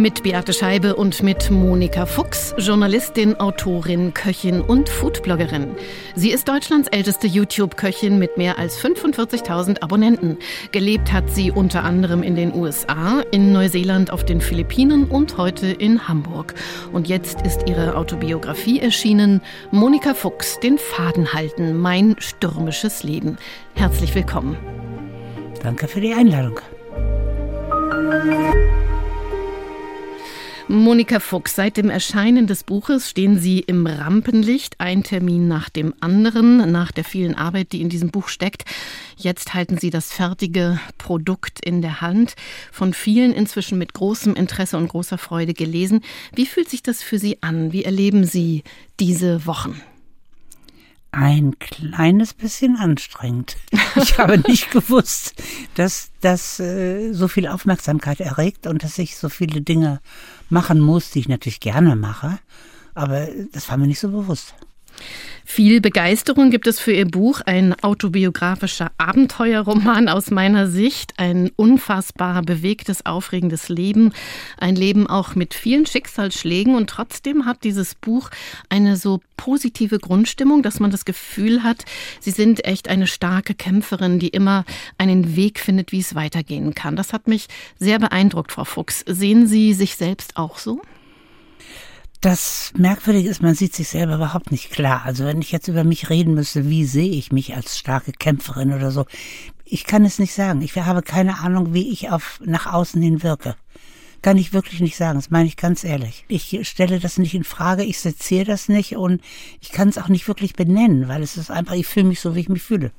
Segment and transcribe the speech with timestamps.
[0.00, 5.76] Mit Beate Scheibe und mit Monika Fuchs, Journalistin, Autorin, Köchin und Foodbloggerin.
[6.14, 10.38] Sie ist Deutschlands älteste YouTube-Köchin mit mehr als 45.000 Abonnenten.
[10.72, 15.66] Gelebt hat sie unter anderem in den USA, in Neuseeland, auf den Philippinen und heute
[15.66, 16.54] in Hamburg.
[16.92, 23.36] Und jetzt ist ihre Autobiografie erschienen, Monika Fuchs, den Faden halten, mein stürmisches Leben.
[23.74, 24.56] Herzlich willkommen.
[25.62, 26.58] Danke für die Einladung.
[30.70, 35.94] Monika Fuchs, seit dem Erscheinen des Buches stehen Sie im Rampenlicht, ein Termin nach dem
[35.98, 38.62] anderen, nach der vielen Arbeit, die in diesem Buch steckt.
[39.16, 42.36] Jetzt halten Sie das fertige Produkt in der Hand,
[42.70, 46.02] von vielen inzwischen mit großem Interesse und großer Freude gelesen.
[46.36, 47.72] Wie fühlt sich das für Sie an?
[47.72, 48.62] Wie erleben Sie
[49.00, 49.82] diese Wochen?
[51.12, 53.56] Ein kleines bisschen anstrengend.
[53.96, 55.34] Ich habe nicht gewusst,
[55.74, 60.00] dass das äh, so viel Aufmerksamkeit erregt und dass ich so viele Dinge
[60.48, 62.38] machen muss, die ich natürlich gerne mache.
[62.94, 64.54] Aber das war mir nicht so bewusst.
[65.44, 72.42] Viel Begeisterung gibt es für Ihr Buch, ein autobiografischer Abenteuerroman aus meiner Sicht, ein unfassbar
[72.42, 74.12] bewegtes, aufregendes Leben,
[74.58, 78.30] ein Leben auch mit vielen Schicksalsschlägen und trotzdem hat dieses Buch
[78.68, 81.84] eine so positive Grundstimmung, dass man das Gefühl hat,
[82.20, 84.64] Sie sind echt eine starke Kämpferin, die immer
[84.98, 86.94] einen Weg findet, wie es weitergehen kann.
[86.94, 87.48] Das hat mich
[87.78, 89.02] sehr beeindruckt, Frau Fuchs.
[89.06, 90.80] Sehen Sie sich selbst auch so?
[92.20, 95.02] Das Merkwürdige ist, man sieht sich selber überhaupt nicht klar.
[95.06, 98.74] Also wenn ich jetzt über mich reden müsste, wie sehe ich mich als starke Kämpferin
[98.74, 99.06] oder so,
[99.64, 100.60] ich kann es nicht sagen.
[100.60, 103.56] Ich habe keine Ahnung, wie ich auf nach außen hin wirke.
[104.20, 105.18] Kann ich wirklich nicht sagen.
[105.18, 106.26] Das meine ich ganz ehrlich.
[106.28, 109.22] Ich stelle das nicht in Frage, ich seziere das nicht und
[109.62, 112.34] ich kann es auch nicht wirklich benennen, weil es ist einfach, ich fühle mich so,
[112.34, 112.92] wie ich mich fühle.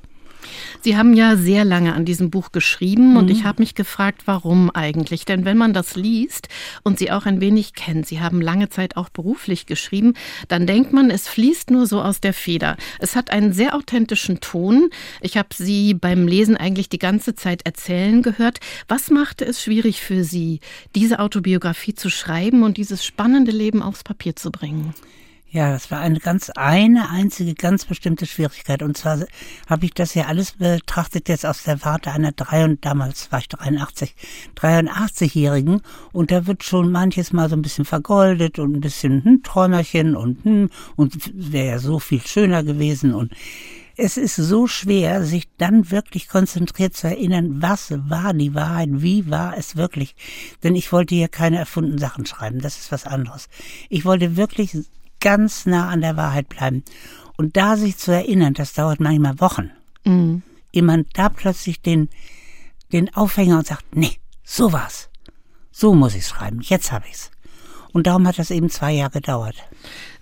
[0.80, 3.16] Sie haben ja sehr lange an diesem Buch geschrieben mhm.
[3.16, 5.24] und ich habe mich gefragt, warum eigentlich?
[5.24, 6.48] Denn wenn man das liest
[6.82, 10.14] und Sie auch ein wenig kennt, Sie haben lange Zeit auch beruflich geschrieben,
[10.48, 12.76] dann denkt man, es fließt nur so aus der Feder.
[12.98, 14.90] Es hat einen sehr authentischen Ton.
[15.20, 18.60] Ich habe Sie beim Lesen eigentlich die ganze Zeit erzählen gehört.
[18.88, 20.60] Was machte es schwierig für Sie,
[20.94, 24.94] diese Autobiografie zu schreiben und dieses spannende Leben aufs Papier zu bringen?
[25.54, 28.82] Ja, das war eine ganz eine einzige ganz bestimmte Schwierigkeit.
[28.82, 29.18] Und zwar
[29.68, 33.40] habe ich das ja alles betrachtet jetzt aus der Warte einer drei und damals war
[33.40, 34.14] ich 83,
[34.56, 35.82] 83-Jährigen
[36.12, 40.16] und da wird schon manches Mal so ein bisschen vergoldet und ein bisschen hm, Träumerchen
[40.16, 43.30] und hm, und wäre ja so viel schöner gewesen und
[43.98, 49.28] es ist so schwer, sich dann wirklich konzentriert zu erinnern, was war die Wahrheit, wie
[49.28, 50.16] war es wirklich.
[50.62, 53.50] Denn ich wollte hier keine erfundenen Sachen schreiben, das ist was anderes.
[53.90, 54.74] Ich wollte wirklich
[55.22, 56.84] ganz nah an der Wahrheit bleiben.
[57.38, 59.70] Und da sich zu erinnern, das dauert manchmal Wochen.
[60.04, 60.42] Mhm.
[60.72, 62.10] Jemand da plötzlich den,
[62.92, 65.08] den Aufhänger und sagt, nee, so war's.
[65.70, 66.60] So muss ich's schreiben.
[66.60, 67.31] Jetzt habe ich's.
[67.92, 69.56] Und darum hat das eben zwei Jahre gedauert.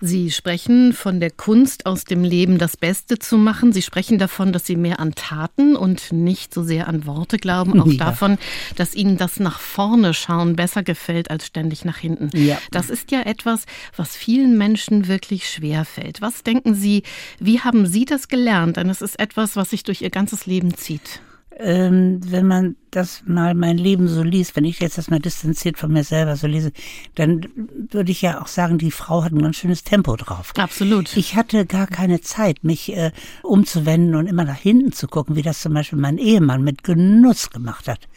[0.01, 3.71] Sie sprechen von der Kunst, aus dem Leben das Beste zu machen.
[3.71, 7.79] Sie sprechen davon, dass Sie mehr an Taten und nicht so sehr an Worte glauben.
[7.79, 8.05] Auch ja.
[8.05, 8.37] davon,
[8.75, 12.29] dass Ihnen das nach vorne schauen besser gefällt als ständig nach hinten.
[12.35, 12.57] Ja.
[12.71, 13.65] Das ist ja etwas,
[13.95, 16.21] was vielen Menschen wirklich schwer fällt.
[16.21, 17.03] Was denken Sie,
[17.39, 18.77] wie haben Sie das gelernt?
[18.77, 21.21] Denn es ist etwas, was sich durch Ihr ganzes Leben zieht
[21.61, 25.77] ähm, wenn man das mal mein Leben so liest, wenn ich jetzt das mal distanziert
[25.77, 26.71] von mir selber so lese,
[27.15, 27.47] dann
[27.91, 30.53] würde ich ja auch sagen, die Frau hat ein ganz schönes Tempo drauf.
[30.57, 31.15] Absolut.
[31.15, 33.11] Ich hatte gar keine Zeit, mich äh,
[33.43, 37.49] umzuwenden und immer nach hinten zu gucken, wie das zum Beispiel mein Ehemann mit Genuss
[37.49, 38.07] gemacht hat.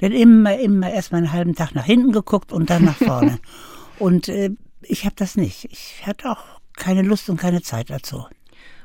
[0.00, 3.38] Denn immer, immer erst mal einen halben Tag nach hinten geguckt und dann nach vorne.
[3.98, 4.50] und äh,
[4.82, 5.68] ich habe das nicht.
[5.70, 6.44] Ich hatte auch
[6.76, 8.24] keine Lust und keine Zeit dazu.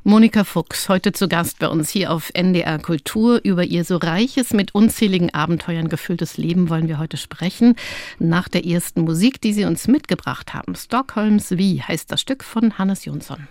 [0.06, 3.40] Monika Fuchs, heute zu Gast bei uns hier auf NDR Kultur.
[3.42, 7.76] Über ihr so reiches, mit unzähligen Abenteuern gefülltes Leben wollen wir heute sprechen.
[8.20, 10.76] Nach der ersten Musik, die Sie uns mitgebracht haben.
[10.76, 13.48] Stockholms Wie heißt das Stück von Hannes Jonsson.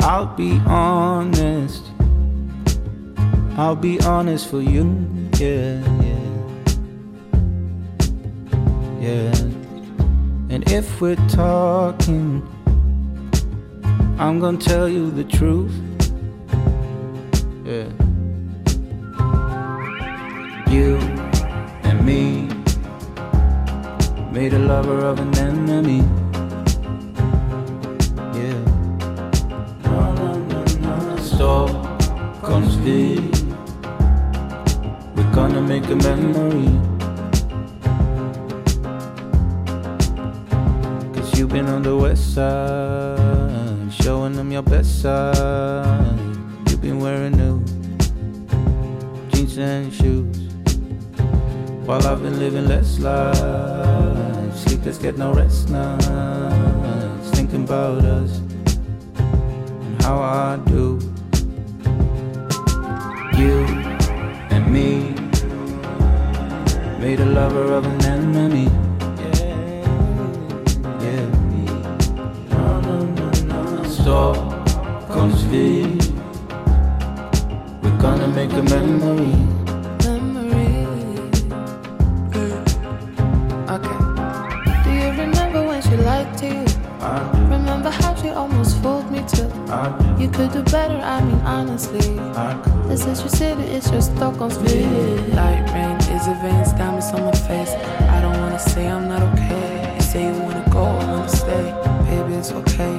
[0.00, 1.87] I'll be honest.
[3.58, 4.84] I'll be honest for you,
[5.36, 6.28] yeah, yeah.
[9.00, 9.34] Yeah.
[10.48, 12.46] And if we're talking,
[14.16, 15.74] I'm gonna tell you the truth.
[17.64, 17.90] Yeah.
[20.70, 20.96] You
[21.82, 22.46] and me
[24.30, 26.04] made a lover of an enemy.
[28.38, 28.54] Yeah.
[32.42, 32.76] Comes
[35.38, 36.66] gonna make a memory.
[41.14, 46.18] Cause you've been on the west side, showing them your best side.
[46.66, 47.56] You've been wearing new
[49.30, 50.36] jeans and shoes.
[51.86, 60.02] While I've been living less life, sleepless, get no rest nights, thinking about us and
[60.02, 60.98] how I do.
[63.38, 63.54] You
[64.50, 65.17] and me
[67.08, 68.68] made a lover of an enemy.
[71.00, 71.24] Yeah,
[73.46, 73.82] no.
[73.84, 75.54] Stockholm's V.
[77.82, 79.57] We're gonna make a memory.
[88.18, 89.48] Remember she almost fooled me too?
[90.22, 92.18] You could do better, I mean honestly.
[92.18, 92.90] I could.
[92.90, 94.86] This is your city, it's your Stockholm's view.
[95.34, 97.72] Light rain is a veins, diamonds on my face.
[98.10, 99.94] I don't wanna say I'm not okay.
[99.94, 101.74] You say you wanna go, I wanna stay.
[102.06, 102.98] Baby, it's okay.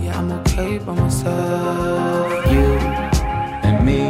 [0.00, 2.52] Yeah, I'm okay by myself.
[2.52, 2.66] You
[3.64, 4.00] and me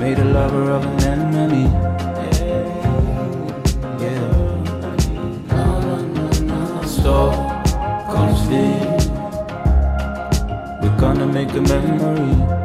[0.00, 1.89] made a lover of an enemy.
[11.00, 12.59] Gonna make a memory.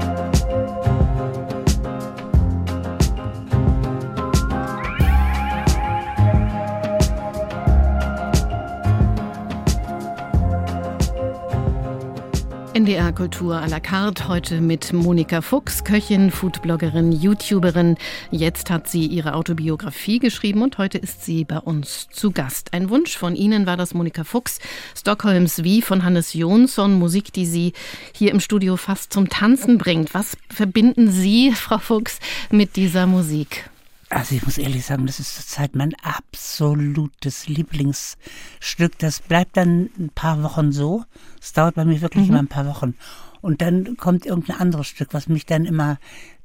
[12.86, 17.96] NDR Kultur à la carte heute mit Monika Fuchs, Köchin, Foodbloggerin, YouTuberin.
[18.30, 22.74] Jetzt hat sie ihre Autobiografie geschrieben und heute ist sie bei uns zu Gast.
[22.74, 24.60] Ein Wunsch von Ihnen war das Monika Fuchs,
[24.96, 27.74] Stockholms Wie von Hannes Jonsson, Musik, die sie
[28.14, 30.14] hier im Studio fast zum Tanzen bringt.
[30.14, 32.20] Was verbinden Sie, Frau Fuchs,
[32.52, 33.68] mit dieser Musik?
[34.10, 38.98] Also ich muss ehrlich sagen, das ist zurzeit mein absolutes Lieblingsstück.
[39.00, 41.04] Das bleibt dann ein paar Wochen so.
[41.42, 42.96] Es dauert bei mir wirklich immer ein paar Wochen.
[43.42, 45.98] Und dann kommt irgendein anderes Stück, was mich dann immer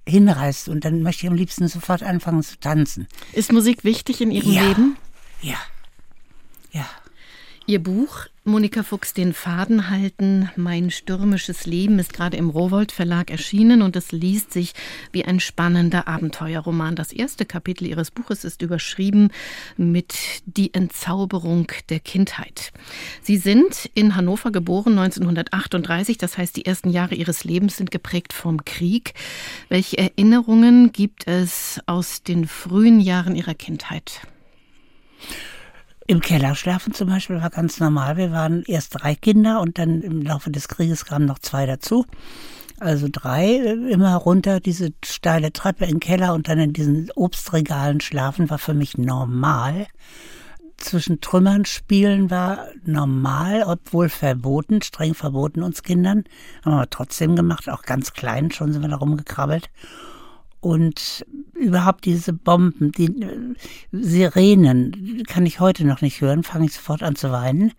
[0.08, 0.68] hinreißt.
[0.68, 3.06] Und dann möchte ich am liebsten sofort anfangen zu tanzen.
[3.32, 4.62] Ist Musik wichtig in Ihrem Ja.
[4.62, 4.96] Leben?
[5.42, 5.56] Ja.
[6.72, 6.86] Ja.
[7.70, 13.30] Ihr Buch Monika Fuchs den Faden halten, mein stürmisches Leben ist gerade im Rowold Verlag
[13.30, 14.72] erschienen und es liest sich
[15.12, 16.96] wie ein spannender Abenteuerroman.
[16.96, 19.30] Das erste Kapitel ihres Buches ist überschrieben
[19.76, 22.72] mit die Entzauberung der Kindheit.
[23.22, 28.32] Sie sind in Hannover geboren 1938, das heißt die ersten Jahre ihres Lebens sind geprägt
[28.32, 29.14] vom Krieg.
[29.68, 34.22] Welche Erinnerungen gibt es aus den frühen Jahren ihrer Kindheit?
[36.10, 38.16] Im Keller schlafen zum Beispiel war ganz normal.
[38.16, 42.04] Wir waren erst drei Kinder und dann im Laufe des Krieges kamen noch zwei dazu.
[42.80, 48.00] Also drei, äh, immer runter diese steile Treppe den Keller und dann in diesen Obstregalen
[48.00, 49.86] schlafen war für mich normal.
[50.78, 56.24] Zwischen Trümmern spielen war normal, obwohl verboten, streng verboten uns Kindern.
[56.64, 59.70] Haben wir trotzdem gemacht, auch ganz klein, schon sind wir da rumgekrabbelt.
[60.60, 61.24] Und
[61.54, 63.54] überhaupt diese Bomben, die äh,
[63.92, 67.72] Sirenen, kann ich heute noch nicht hören, fange ich sofort an zu weinen.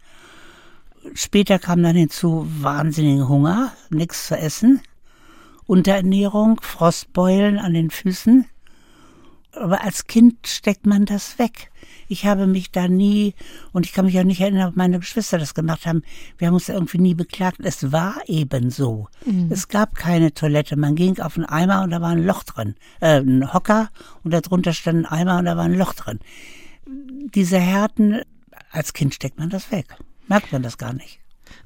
[1.14, 4.82] Später kam dann hinzu wahnsinnigen Hunger, nichts zu essen,
[5.66, 8.46] Unterernährung, Frostbeulen an den Füßen.
[9.54, 11.72] Aber als Kind steckt man das weg.
[12.08, 13.34] Ich habe mich da nie,
[13.74, 16.04] und ich kann mich auch nicht erinnern, ob meine Geschwister das gemacht haben,
[16.38, 17.58] wir haben uns irgendwie nie beklagt.
[17.64, 19.08] Es war eben so.
[19.50, 20.76] Es gab keine Toilette.
[20.78, 22.76] Man ging auf einen Eimer und da war ein Loch drin.
[23.00, 23.90] Äh, ein Hocker
[24.24, 26.20] und darunter stand ein Eimer und da war ein Loch drin.
[26.86, 28.22] Diese Härten,
[28.72, 29.86] als Kind steckt man das weg.
[30.28, 31.20] Merkt man das gar nicht.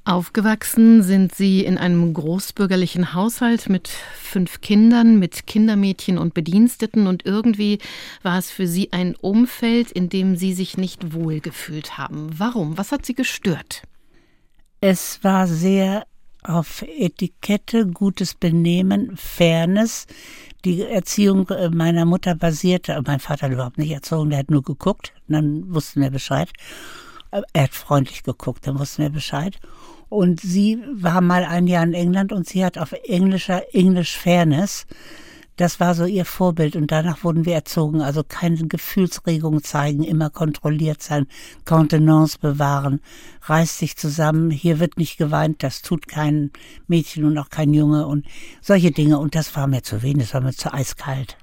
[0.03, 7.25] Aufgewachsen sind Sie in einem großbürgerlichen Haushalt mit fünf Kindern, mit Kindermädchen und Bediensteten und
[7.25, 7.79] irgendwie
[8.21, 12.29] war es für Sie ein Umfeld, in dem Sie sich nicht wohlgefühlt haben.
[12.37, 12.77] Warum?
[12.77, 13.83] Was hat Sie gestört?
[14.81, 16.05] Es war sehr
[16.43, 20.05] auf Etikette, gutes Benehmen, Fairness.
[20.63, 24.63] Die Erziehung äh, meiner Mutter basierte, mein Vater hat überhaupt nicht erzogen, der hat nur
[24.63, 26.49] geguckt, dann wussten wir Bescheid.
[27.31, 29.59] Äh, Er hat freundlich geguckt, dann wussten wir Bescheid.
[30.09, 34.85] Und sie war mal ein Jahr in England und sie hat auf englischer English Fairness,
[35.57, 38.01] das war so ihr Vorbild und danach wurden wir erzogen.
[38.01, 41.27] Also keine Gefühlsregung zeigen, immer kontrolliert sein,
[41.63, 42.99] Kontenance bewahren,
[43.43, 46.51] reiß dich zusammen, hier wird nicht geweint, das tut kein
[46.87, 48.25] Mädchen und auch kein Junge und
[48.61, 49.17] solche Dinge.
[49.17, 51.37] Und das war mir zu wenig, das war mir zu eiskalt.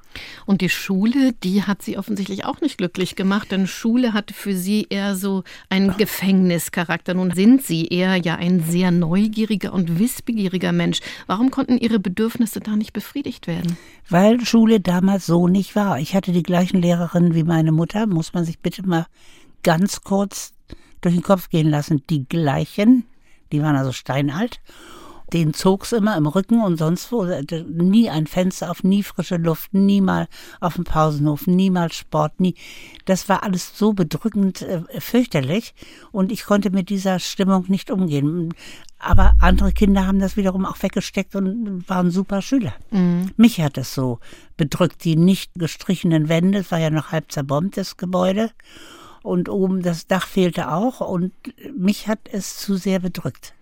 [0.47, 4.55] Und die Schule, die hat sie offensichtlich auch nicht glücklich gemacht, denn Schule hatte für
[4.55, 7.15] sie eher so einen Gefängnischarakter.
[7.15, 11.01] Nun sind sie eher ja ein sehr neugieriger und wissbegieriger Mensch.
[11.27, 13.77] Warum konnten ihre Bedürfnisse da nicht befriedigt werden?
[14.09, 15.99] Weil Schule damals so nicht war.
[15.99, 19.07] Ich hatte die gleichen Lehrerinnen wie meine Mutter, muss man sich bitte mal
[19.63, 20.55] ganz kurz
[21.01, 22.03] durch den Kopf gehen lassen.
[22.09, 23.05] Die gleichen,
[23.53, 24.61] die waren also steinalt
[25.33, 27.25] den zog's immer im Rücken und sonst wo.
[27.25, 30.29] Nie ein Fenster auf, nie frische Luft, nie mal
[30.61, 32.55] auf dem Pausenhof, niemals Sport, nie.
[33.05, 35.75] Das war alles so bedrückend äh, fürchterlich
[36.11, 38.55] und ich konnte mit dieser Stimmung nicht umgehen.
[38.99, 42.75] Aber andere Kinder haben das wiederum auch weggesteckt und waren super Schüler.
[42.91, 43.33] Mhm.
[43.37, 44.21] Mich hat es so
[44.57, 48.51] bedrückt, die nicht gestrichenen Wände, es war ja noch halb zerbombt, das Gebäude.
[49.23, 51.33] Und oben das Dach fehlte auch und
[51.77, 53.55] mich hat es zu sehr bedrückt.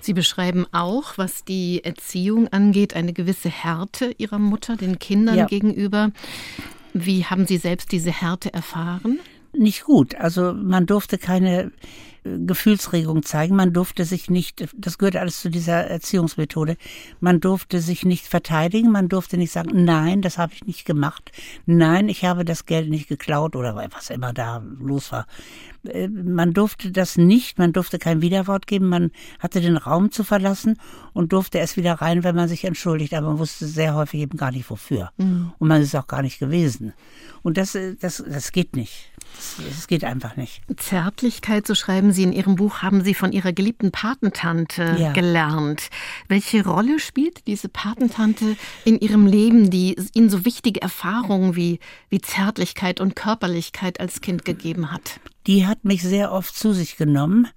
[0.00, 5.46] Sie beschreiben auch, was die Erziehung angeht, eine gewisse Härte Ihrer Mutter den Kindern ja.
[5.46, 6.10] gegenüber.
[6.92, 9.20] Wie haben Sie selbst diese Härte erfahren?
[9.52, 10.14] Nicht gut.
[10.14, 11.72] Also man durfte keine
[12.46, 13.56] Gefühlsregung zeigen.
[13.56, 16.76] Man durfte sich nicht, das gehört alles zu dieser Erziehungsmethode,
[17.20, 21.32] man durfte sich nicht verteidigen, man durfte nicht sagen, nein, das habe ich nicht gemacht,
[21.66, 25.26] nein, ich habe das Geld nicht geklaut oder was immer da los war.
[25.88, 30.24] Äh, man durfte das nicht, man durfte kein Widerwort geben, man hatte den Raum zu
[30.24, 30.78] verlassen
[31.12, 34.36] und durfte erst wieder rein, wenn man sich entschuldigt, aber man wusste sehr häufig eben
[34.36, 35.10] gar nicht wofür.
[35.16, 35.52] Mhm.
[35.58, 36.92] Und man ist auch gar nicht gewesen.
[37.42, 39.10] Und das, äh, das, das geht nicht.
[39.68, 40.62] Es geht einfach nicht.
[40.76, 45.12] Zärtlichkeit, so schreiben Sie in Ihrem Buch, haben Sie von Ihrer geliebten Patentante ja.
[45.12, 45.88] gelernt.
[46.28, 52.20] Welche Rolle spielt diese Patentante in Ihrem Leben, die Ihnen so wichtige Erfahrungen wie, wie
[52.20, 55.20] Zärtlichkeit und Körperlichkeit als Kind gegeben hat?
[55.46, 57.48] Die hat mich sehr oft zu sich genommen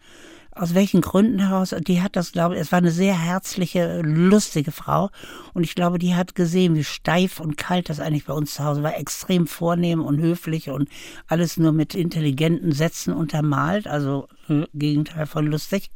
[0.60, 4.74] aus welchen Gründen heraus, die hat das, glaube ich, es war eine sehr herzliche, lustige
[4.74, 5.10] Frau.
[5.54, 8.66] Und ich glaube, die hat gesehen, wie steif und kalt das eigentlich bei uns zu
[8.66, 8.98] Hause war.
[8.98, 10.90] Extrem vornehm und höflich und
[11.28, 13.88] alles nur mit intelligenten Sätzen untermalt.
[13.88, 15.92] Also äh, Gegenteil von lustig.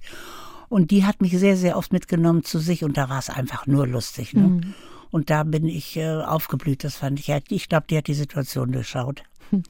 [0.70, 3.68] Und die hat mich sehr, sehr oft mitgenommen zu sich und da war es einfach
[3.68, 4.34] nur lustig.
[4.34, 4.44] Ne?
[4.44, 4.74] Mhm.
[5.14, 7.32] Und da bin ich äh, aufgeblüht, das fand ich.
[7.50, 9.22] Ich glaube, die hat die Situation durchschaut.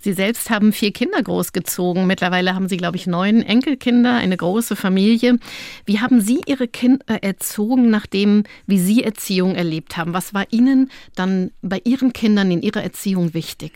[0.00, 2.06] Sie selbst haben vier Kinder großgezogen.
[2.06, 5.38] Mittlerweile haben Sie, glaube ich, neun Enkelkinder, eine große Familie.
[5.84, 10.14] Wie haben Sie Ihre Kinder erzogen, nachdem, wie Sie Erziehung erlebt haben?
[10.14, 13.72] Was war Ihnen dann bei Ihren Kindern in Ihrer Erziehung wichtig?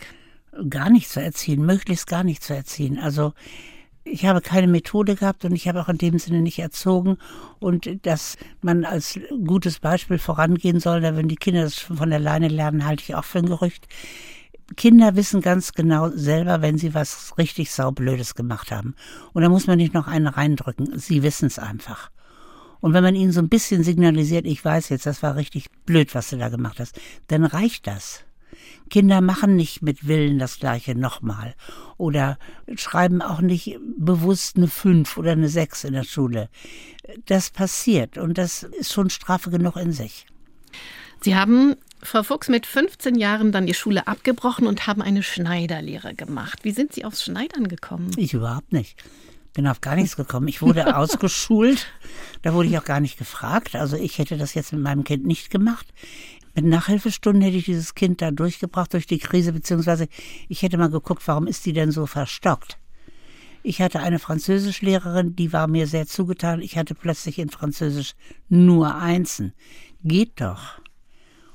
[0.71, 2.97] Gar nicht zu erziehen, möglichst gar nicht zu erziehen.
[2.97, 3.33] Also
[4.03, 7.17] ich habe keine Methode gehabt und ich habe auch in dem Sinne nicht erzogen.
[7.59, 12.47] Und dass man als gutes Beispiel vorangehen soll, da wenn die Kinder das von alleine
[12.47, 13.87] lernen, halte ich auch für ein Gerücht.
[14.75, 18.95] Kinder wissen ganz genau selber, wenn sie was richtig saublödes gemacht haben.
[19.33, 20.97] Und da muss man nicht noch einen reindrücken.
[20.97, 22.09] Sie wissen es einfach.
[22.79, 26.15] Und wenn man ihnen so ein bisschen signalisiert, ich weiß jetzt, das war richtig blöd,
[26.15, 28.23] was du da gemacht hast, dann reicht das.
[28.89, 31.55] Kinder machen nicht mit Willen das Gleiche nochmal
[31.97, 32.37] oder
[32.75, 36.49] schreiben auch nicht bewusst eine Fünf oder eine Sechs in der Schule.
[37.25, 40.25] Das passiert und das ist schon Strafe genug in sich.
[41.21, 46.15] Sie haben Frau Fuchs mit 15 Jahren dann die Schule abgebrochen und haben eine Schneiderlehre
[46.15, 46.63] gemacht.
[46.63, 48.11] Wie sind Sie aufs Schneidern gekommen?
[48.17, 48.97] Ich überhaupt nicht.
[49.53, 50.47] Bin auf gar nichts gekommen.
[50.47, 51.87] Ich wurde ausgeschult.
[52.41, 53.75] Da wurde ich auch gar nicht gefragt.
[53.75, 55.87] Also ich hätte das jetzt mit meinem Kind nicht gemacht.
[56.55, 60.07] Mit Nachhilfestunden hätte ich dieses Kind da durchgebracht durch die Krise, beziehungsweise
[60.49, 62.77] ich hätte mal geguckt, warum ist die denn so verstockt?
[63.63, 66.61] Ich hatte eine Französischlehrerin, die war mir sehr zugetan.
[66.61, 68.13] Ich hatte plötzlich in Französisch
[68.49, 69.53] nur Einsen.
[70.03, 70.79] Geht doch.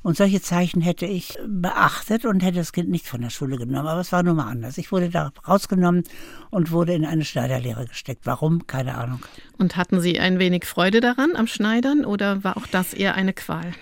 [0.02, 3.88] Und solche Zeichen hätte ich beachtet und hätte das Kind nicht von der Schule genommen.
[3.88, 4.78] Aber es war nun mal anders.
[4.78, 6.04] Ich wurde da rausgenommen
[6.50, 8.24] und wurde in eine Schneiderlehre gesteckt.
[8.24, 8.68] Warum?
[8.68, 9.18] Keine Ahnung.
[9.58, 13.32] Und hatten Sie ein wenig Freude daran am Schneidern oder war auch das eher eine
[13.32, 13.72] Qual?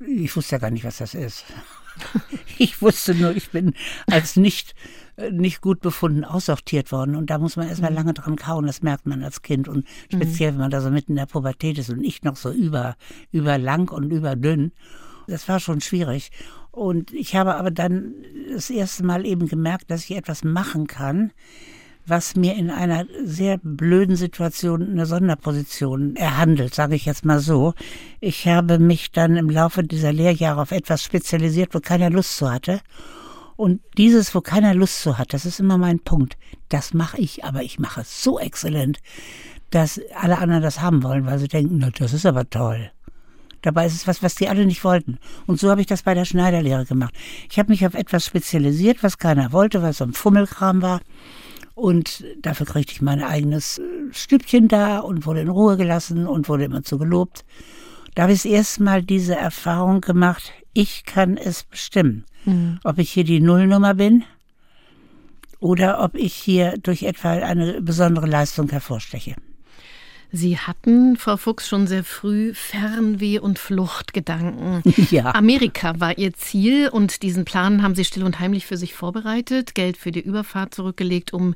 [0.00, 1.44] Ich wusste ja gar nicht, was das ist.
[2.58, 3.74] ich wusste nur, ich bin
[4.06, 4.74] als nicht
[5.16, 7.14] äh, nicht gut befunden aussortiert worden.
[7.14, 7.96] Und da muss man erstmal mhm.
[7.96, 9.68] lange dran kauen, das merkt man als Kind.
[9.68, 10.56] Und speziell, mhm.
[10.56, 12.96] wenn man da so mitten in der Pubertät ist und ich noch so über,
[13.30, 14.72] überlang und überdünn.
[15.26, 16.30] Das war schon schwierig.
[16.70, 18.14] Und ich habe aber dann
[18.52, 21.32] das erste Mal eben gemerkt, dass ich etwas machen kann,
[22.06, 27.74] was mir in einer sehr blöden Situation eine Sonderposition erhandelt, sage ich jetzt mal so.
[28.20, 32.50] Ich habe mich dann im Laufe dieser Lehrjahre auf etwas spezialisiert, wo keiner Lust zu
[32.50, 32.80] hatte.
[33.56, 36.36] Und dieses, wo keiner Lust zu hat, das ist immer mein Punkt.
[36.68, 38.98] Das mache ich, aber ich mache es so exzellent,
[39.70, 42.90] dass alle anderen das haben wollen, weil sie denken, na, das ist aber toll.
[43.62, 45.18] Dabei ist es was, was die alle nicht wollten.
[45.46, 47.14] Und so habe ich das bei der Schneiderlehre gemacht.
[47.50, 51.00] Ich habe mich auf etwas spezialisiert, was keiner wollte, weil es so ein Fummelkram war.
[51.74, 56.48] Und dafür kriegte ich mein eigenes äh, Stübchen da und wurde in Ruhe gelassen und
[56.48, 57.44] wurde immer zu gelobt.
[58.14, 62.78] Da habe ich das erste Mal diese Erfahrung gemacht, ich kann es bestimmen, mhm.
[62.84, 64.24] ob ich hier die Nullnummer bin
[65.58, 69.34] oder ob ich hier durch etwa eine besondere Leistung hervorsteche.
[70.36, 74.82] Sie hatten, Frau Fuchs, schon sehr früh Fernweh- und Fluchtgedanken.
[75.10, 75.34] Ja.
[75.34, 79.74] Amerika war Ihr Ziel und diesen Plan haben Sie still und heimlich für sich vorbereitet,
[79.74, 81.54] Geld für die Überfahrt zurückgelegt, um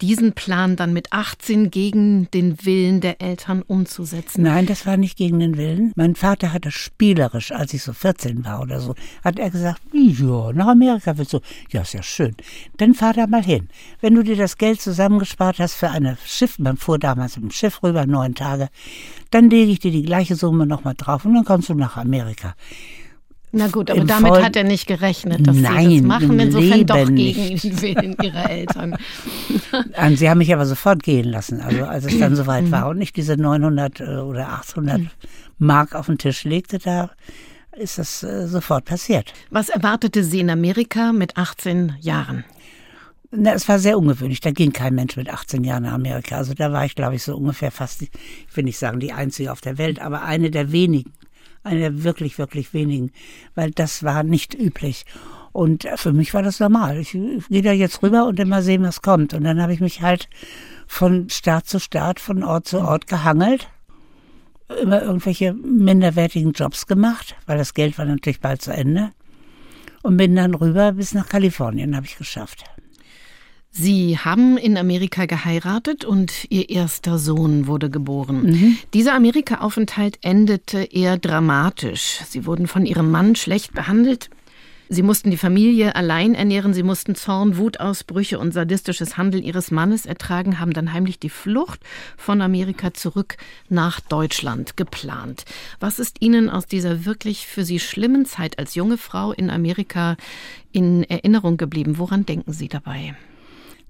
[0.00, 4.42] diesen Plan dann mit 18 gegen den Willen der Eltern umzusetzen.
[4.42, 5.92] Nein, das war nicht gegen den Willen.
[5.96, 8.94] Mein Vater hatte spielerisch, als ich so 14 war oder so,
[9.24, 11.40] hat er gesagt, ja, nach Amerika willst du.
[11.70, 12.36] Ja, ist ja schön.
[12.76, 13.68] Dann fahr da mal hin.
[14.00, 17.50] Wenn du dir das Geld zusammengespart hast für ein Schiff, man fuhr damals mit dem
[17.50, 18.68] Schiff rüber, neun Tage,
[19.30, 22.54] dann lege ich dir die gleiche Summe nochmal drauf und dann kommst du nach Amerika.
[23.52, 26.38] Na gut, aber Im damit Voll hat er nicht gerechnet, dass Nein, Sie das machen,
[26.38, 27.64] insofern Leben doch gegen nicht.
[27.64, 28.96] den Willen Ihrer Eltern.
[30.16, 33.12] Sie haben mich aber sofort gehen lassen, also als es dann soweit war und ich
[33.12, 35.10] diese 900 äh, oder 800 mhm.
[35.58, 37.10] Mark auf den Tisch legte, da
[37.76, 39.32] ist das äh, sofort passiert.
[39.50, 42.44] Was erwartete Sie in Amerika mit 18 Jahren?
[43.32, 44.40] Na, es war sehr ungewöhnlich.
[44.40, 46.36] Da ging kein Mensch mit 18 Jahren nach Amerika.
[46.36, 48.10] Also da war ich, glaube ich, so ungefähr fast, ich
[48.54, 51.12] will nicht sagen die einzige auf der Welt, aber eine der wenigen.
[51.62, 53.12] Eine der wirklich, wirklich wenigen.
[53.54, 55.04] Weil das war nicht üblich.
[55.52, 56.98] Und für mich war das normal.
[56.98, 59.32] Ich, ich gehe da jetzt rüber und mal sehen, was kommt.
[59.32, 60.28] Und dann habe ich mich halt
[60.88, 63.68] von Staat zu Staat, von Ort zu Ort gehangelt.
[64.82, 69.12] Immer irgendwelche minderwertigen Jobs gemacht, weil das Geld war natürlich bald zu Ende.
[70.02, 72.64] Und bin dann rüber bis nach Kalifornien, habe ich geschafft.
[73.70, 78.42] Sie haben in Amerika geheiratet und Ihr erster Sohn wurde geboren.
[78.42, 78.78] Mhm.
[78.94, 82.20] Dieser Amerika-Aufenthalt endete eher dramatisch.
[82.28, 84.28] Sie wurden von Ihrem Mann schlecht behandelt.
[84.92, 90.04] Sie mussten die Familie allein ernähren, sie mussten Zorn, Wutausbrüche und sadistisches Handeln ihres Mannes
[90.04, 91.78] ertragen, haben dann heimlich die Flucht
[92.16, 93.36] von Amerika zurück
[93.68, 95.44] nach Deutschland geplant.
[95.78, 100.16] Was ist Ihnen aus dieser wirklich für Sie schlimmen Zeit als junge Frau in Amerika
[100.72, 101.98] in Erinnerung geblieben?
[101.98, 103.14] Woran denken Sie dabei?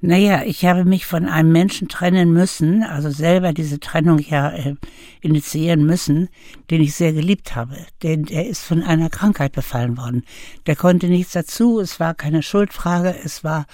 [0.03, 4.77] Naja, ich habe mich von einem Menschen trennen müssen, also selber diese Trennung ja äh,
[5.21, 6.31] initiieren müssen,
[6.71, 7.77] den ich sehr geliebt habe.
[8.03, 10.25] Denn er ist von einer Krankheit befallen worden.
[10.67, 13.67] Der konnte nichts dazu, es war keine Schuldfrage, es war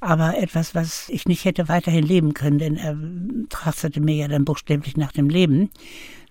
[0.00, 2.96] aber etwas, was ich nicht hätte weiterhin leben können, denn er
[3.48, 5.70] trachtete mir ja dann buchstäblich nach dem Leben.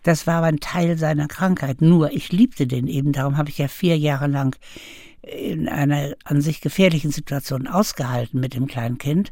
[0.03, 1.81] Das war aber ein Teil seiner Krankheit.
[1.81, 4.55] Nur ich liebte den eben, darum habe ich ja vier Jahre lang
[5.31, 9.31] in einer an sich gefährlichen Situation ausgehalten mit dem kleinen Kind,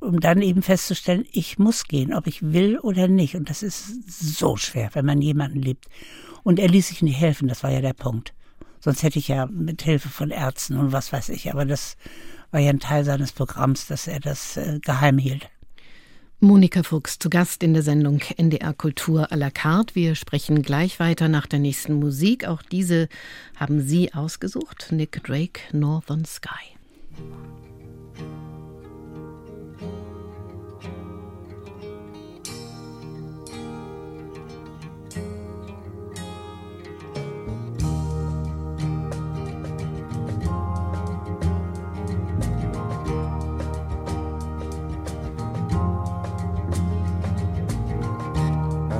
[0.00, 3.36] um dann eben festzustellen, ich muss gehen, ob ich will oder nicht.
[3.36, 5.86] Und das ist so schwer, wenn man jemanden liebt.
[6.42, 8.34] Und er ließ sich nicht helfen, das war ja der Punkt.
[8.80, 11.96] Sonst hätte ich ja mit Hilfe von Ärzten und was weiß ich, aber das
[12.50, 15.48] war ja ein Teil seines Programms, dass er das äh, geheim hielt.
[16.40, 19.94] Monika Fuchs zu Gast in der Sendung NDR Kultur à la carte.
[19.94, 22.46] Wir sprechen gleich weiter nach der nächsten Musik.
[22.46, 23.08] Auch diese
[23.56, 24.88] haben Sie ausgesucht.
[24.90, 26.76] Nick Drake, Northern Sky.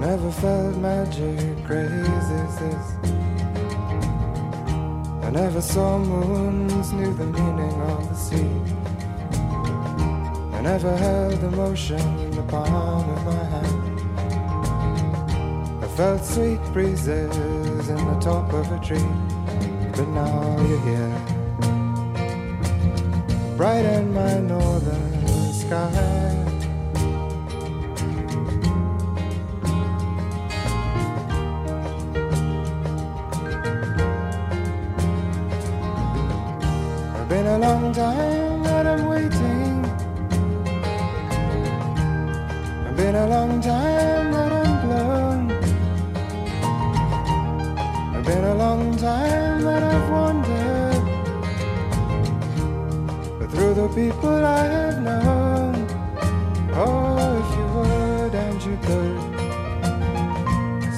[0.07, 2.87] Never felt magic as this.
[5.23, 8.51] I never saw moons, knew the meaning of the sea.
[10.57, 14.01] I never held emotion in the palm of my hand.
[15.83, 19.11] I felt sweet breezes in the top of a tree,
[19.97, 21.15] but now you're here.
[23.57, 26.54] Bright in my northern sky.
[37.55, 39.85] A long time that I'm waiting.
[42.85, 45.51] It's been a long time that I'm blown.
[48.15, 51.05] It's been a long time that I've wandered.
[53.39, 55.75] But through the people I have known,
[56.75, 59.19] oh, if you would and you could,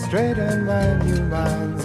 [0.04, 1.75] straighten my new mind's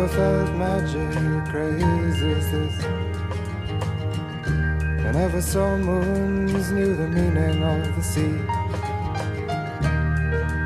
[0.00, 1.12] Never felt magic
[1.50, 2.84] crazy as this.
[5.04, 8.38] I never saw moons, knew the meaning of the sea.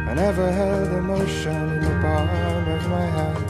[0.08, 3.48] I never held emotion in the palm of my hand.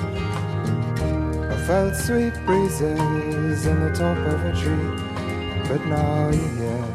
[1.52, 4.90] I felt sweet breezes in the top of a tree,
[5.68, 6.94] but now you're here.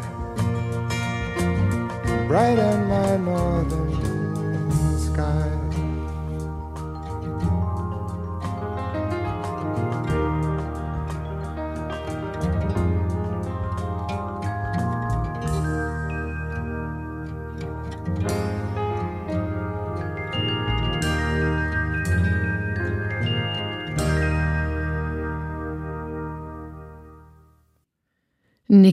[2.28, 3.99] Brighten my northern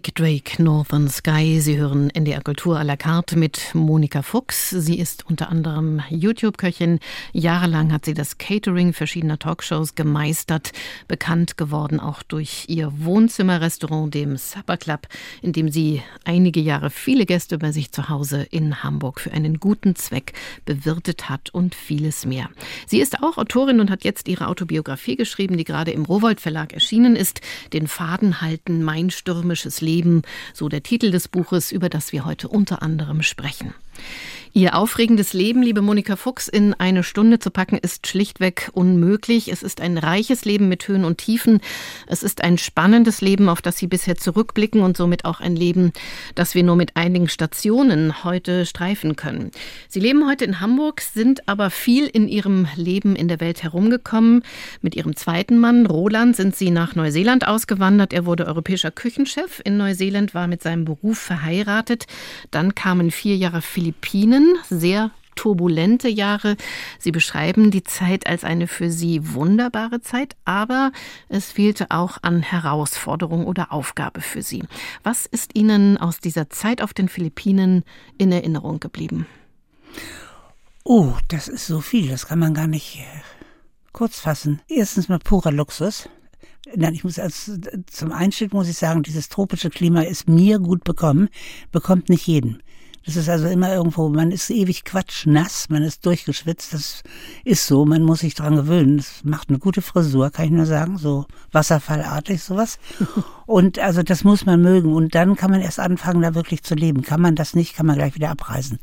[0.07, 1.61] Nick Drake, Northern Sky.
[1.61, 4.71] Sie hören NDR Kultur à la carte mit Monika Fuchs.
[4.71, 7.01] Sie ist unter anderem YouTube-Köchin.
[7.33, 10.73] Jahrelang hat sie das Catering verschiedener Talkshows gemeistert.
[11.09, 15.09] Bekannt geworden auch durch ihr Wohnzimmerrestaurant, dem Supper Club,
[15.43, 19.61] in dem sie einige Jahre viele Gäste bei sich zu Hause in Hamburg für einen
[19.61, 20.33] guten Zweck
[20.65, 22.51] bewirtet hat und vieles mehr.
[22.87, 26.73] Sie ist auch Autorin und hat jetzt ihre Autobiografie geschrieben, die gerade im Rowold Verlag
[26.73, 27.41] erschienen ist.
[27.73, 32.49] Den Faden halten, mein stürmisches Leben, so der Titel des Buches, über das wir heute
[32.49, 33.75] unter anderem sprechen.
[34.57, 39.53] Ihr aufregendes Leben, liebe Monika Fuchs, in eine Stunde zu packen, ist schlichtweg unmöglich.
[39.53, 41.61] Es ist ein reiches Leben mit Höhen und Tiefen.
[42.07, 45.93] Es ist ein spannendes Leben, auf das Sie bisher zurückblicken und somit auch ein Leben,
[46.35, 49.51] das wir nur mit einigen Stationen heute streifen können.
[49.89, 54.43] Sie leben heute in Hamburg, sind aber viel in Ihrem Leben in der Welt herumgekommen.
[54.81, 58.15] Mit Ihrem zweiten Mann, Roland, sind Sie nach Neuseeland ausgewandert.
[58.15, 62.07] Er wurde europäischer Küchenchef in Neuseeland, war mit seinem Beruf verheiratet.
[62.51, 66.57] Dann kamen vier Jahre Philippinen sehr turbulente Jahre.
[66.99, 70.91] Sie beschreiben die Zeit als eine für Sie wunderbare Zeit, aber
[71.29, 74.65] es fehlte auch an Herausforderung oder Aufgabe für Sie.
[75.05, 77.85] Was ist Ihnen aus dieser Zeit auf den Philippinen
[78.19, 79.27] in Erinnerung geblieben?
[80.83, 83.21] Oh, das ist so viel, das kann man gar nicht äh,
[83.93, 84.61] kurz fassen.
[84.69, 86.09] Erstens mal purer Luxus.
[86.75, 87.53] Nein, ich muss als
[87.87, 91.29] zum Einstieg muss ich sagen, dieses tropische Klima ist mir gut bekommen,
[91.71, 92.61] bekommt nicht jeden.
[93.07, 97.05] Das ist also immer irgendwo, man ist ewig quatschnass, man ist durchgeschwitzt, das
[97.45, 98.97] ist so, man muss sich dran gewöhnen.
[98.97, 102.81] Das macht eine gute Frisur, kann ich nur sagen, so wasserfallartig sowas.
[103.47, 106.75] Und also das muss man mögen und dann kann man erst anfangen, da wirklich zu
[106.75, 107.03] leben.
[107.03, 108.81] Kann man das nicht, kann man gleich wieder abreisen.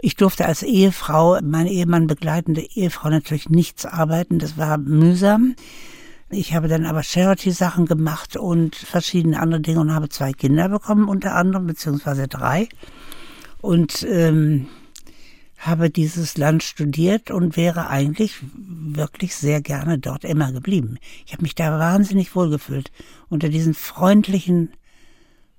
[0.00, 5.56] Ich durfte als Ehefrau, mein Ehemann begleitende Ehefrau natürlich nichts arbeiten, das war mühsam.
[6.30, 11.08] Ich habe dann aber Charity-Sachen gemacht und verschiedene andere Dinge und habe zwei Kinder bekommen,
[11.08, 12.68] unter anderem, beziehungsweise drei
[13.60, 14.68] und ähm,
[15.58, 20.98] habe dieses Land studiert und wäre eigentlich wirklich sehr gerne dort immer geblieben.
[21.26, 22.92] Ich habe mich da wahnsinnig wohlgefühlt
[23.28, 24.70] unter diesen freundlichen,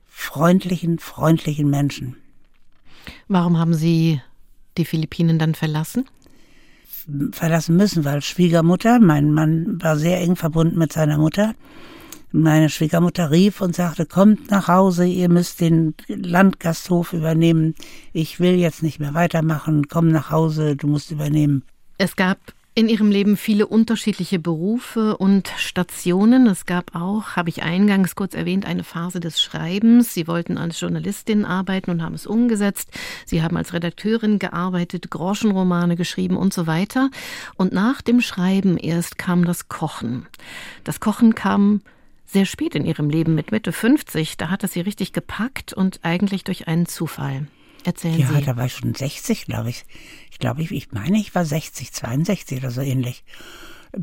[0.07, 2.15] freundlichen, freundlichen Menschen.
[3.27, 4.21] Warum haben Sie
[4.77, 6.05] die Philippinen dann verlassen?
[7.31, 11.55] Verlassen müssen, weil Schwiegermutter, mein Mann war sehr eng verbunden mit seiner Mutter,
[12.31, 17.75] meine Schwiegermutter rief und sagte, kommt nach Hause, ihr müsst den Landgasthof übernehmen.
[18.13, 19.87] Ich will jetzt nicht mehr weitermachen.
[19.87, 21.63] Komm nach Hause, du musst übernehmen.
[21.97, 22.37] Es gab
[22.75, 26.47] in Ihrem Leben viele unterschiedliche Berufe und Stationen.
[26.47, 30.13] Es gab auch, habe ich eingangs kurz erwähnt, eine Phase des Schreibens.
[30.13, 32.89] Sie wollten als Journalistin arbeiten und haben es umgesetzt.
[33.25, 37.09] Sie haben als Redakteurin gearbeitet, Groschenromane geschrieben und so weiter.
[37.57, 40.27] Und nach dem Schreiben erst kam das Kochen.
[40.85, 41.81] Das Kochen kam
[42.31, 44.37] sehr spät in ihrem Leben, mit Mitte 50.
[44.37, 47.47] Da hat es sie richtig gepackt und eigentlich durch einen Zufall.
[47.85, 48.33] Erzählen ja, Sie.
[48.35, 49.85] Ja, da war ich schon 60, glaube ich.
[50.31, 53.23] Ich glaube, ich, ich meine, ich war 60, 62 oder so ähnlich.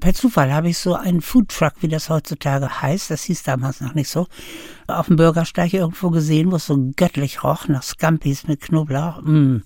[0.00, 3.94] Per Zufall habe ich so einen Foodtruck, wie das heutzutage heißt, das hieß damals noch
[3.94, 4.26] nicht so,
[4.88, 9.22] auf dem Bürgersteig irgendwo gesehen, wo es so göttlich roch nach Scampis mit Knoblauch.
[9.22, 9.58] Mm.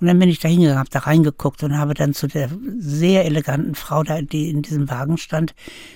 [0.00, 3.24] Und dann bin ich da hingegangen, habe da reingeguckt und habe dann zu der sehr
[3.24, 5.54] eleganten Frau, da, die in diesem Wagen stand,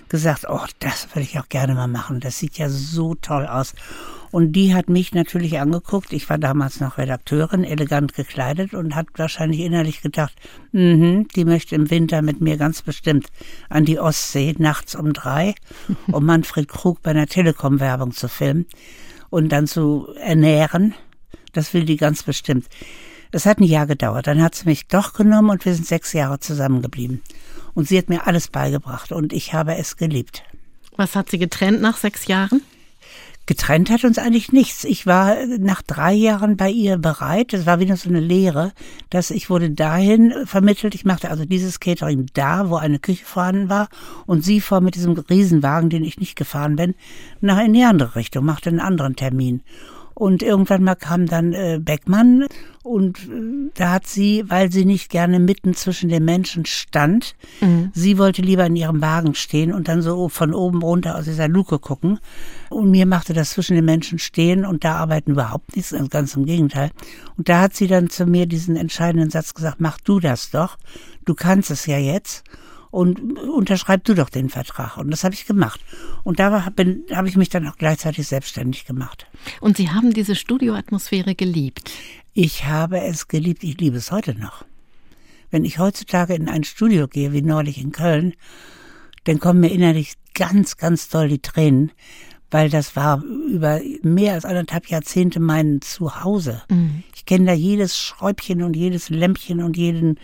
[0.09, 2.21] gesagt, oh, das würde ich auch gerne mal machen.
[2.21, 3.75] Das sieht ja so toll aus.
[4.33, 6.13] Und die hat mich natürlich angeguckt.
[6.15, 10.35] Ich war damals noch Redakteurin, elegant gekleidet und hat wahrscheinlich innerlich gedacht,
[10.73, 13.29] mm die möchte im Winter mit mir ganz bestimmt
[13.69, 15.55] an die Ostsee nachts um drei,
[16.11, 18.67] um Manfred Krug bei einer Telekom-Werbung zu filmen
[19.29, 20.95] und dann zu ernähren.
[21.53, 22.67] Das will die ganz bestimmt.
[23.35, 24.27] Es hat ein Jahr gedauert.
[24.27, 27.23] Dann hat sie mich doch genommen und wir sind sechs Jahre zusammengeblieben.
[27.75, 30.43] Und sie hat mir alles beigebracht und ich habe es geliebt.
[30.97, 32.61] Was hat sie getrennt nach sechs Jahren?
[33.47, 34.85] Getrennt hat uns eigentlich nichts.
[34.85, 37.53] Ich war nach drei Jahren bei ihr bereit.
[37.55, 38.73] Es war wieder so eine Lehre,
[39.11, 40.95] dass ich wurde dahin vermittelt.
[40.95, 43.89] Ich machte also dieses Catering da, wo eine Küche vorhanden war.
[44.27, 46.95] Und sie fuhr mit diesem Riesenwagen, den ich nicht gefahren bin,
[47.41, 49.63] nach in die andere Richtung, machte einen anderen Termin.
[50.15, 52.47] Und irgendwann mal kam dann äh, Beckmann
[52.83, 57.91] und äh, da hat sie, weil sie nicht gerne mitten zwischen den Menschen stand, mhm.
[57.95, 61.49] sie wollte lieber in ihrem Wagen stehen und dann so von oben runter aus dieser
[61.49, 62.19] Luke gucken.
[62.71, 66.45] Und mir machte das zwischen den Menschen stehen und da arbeiten überhaupt nichts, ganz im
[66.45, 66.91] Gegenteil.
[67.37, 70.77] Und da hat sie dann zu mir diesen entscheidenden Satz gesagt, mach du das doch,
[71.25, 72.45] du kannst es ja jetzt
[72.93, 74.99] und unterschreib du doch den Vertrag.
[74.99, 75.81] Und das habe ich gemacht.
[76.25, 79.27] Und da habe ich mich dann auch gleichzeitig selbstständig gemacht.
[79.61, 81.91] Und Sie haben diese Studioatmosphäre geliebt?
[82.35, 84.67] Ich habe es geliebt, ich liebe es heute noch.
[85.51, 88.35] Wenn ich heutzutage in ein Studio gehe, wie neulich in Köln,
[89.25, 91.93] dann kommen mir innerlich ganz, ganz doll die Tränen,
[92.51, 96.63] weil das war über mehr als anderthalb Jahrzehnte mein Zuhause.
[96.69, 97.05] Mhm.
[97.15, 100.19] Ich kenne da jedes Schräubchen und jedes Lämpchen und jeden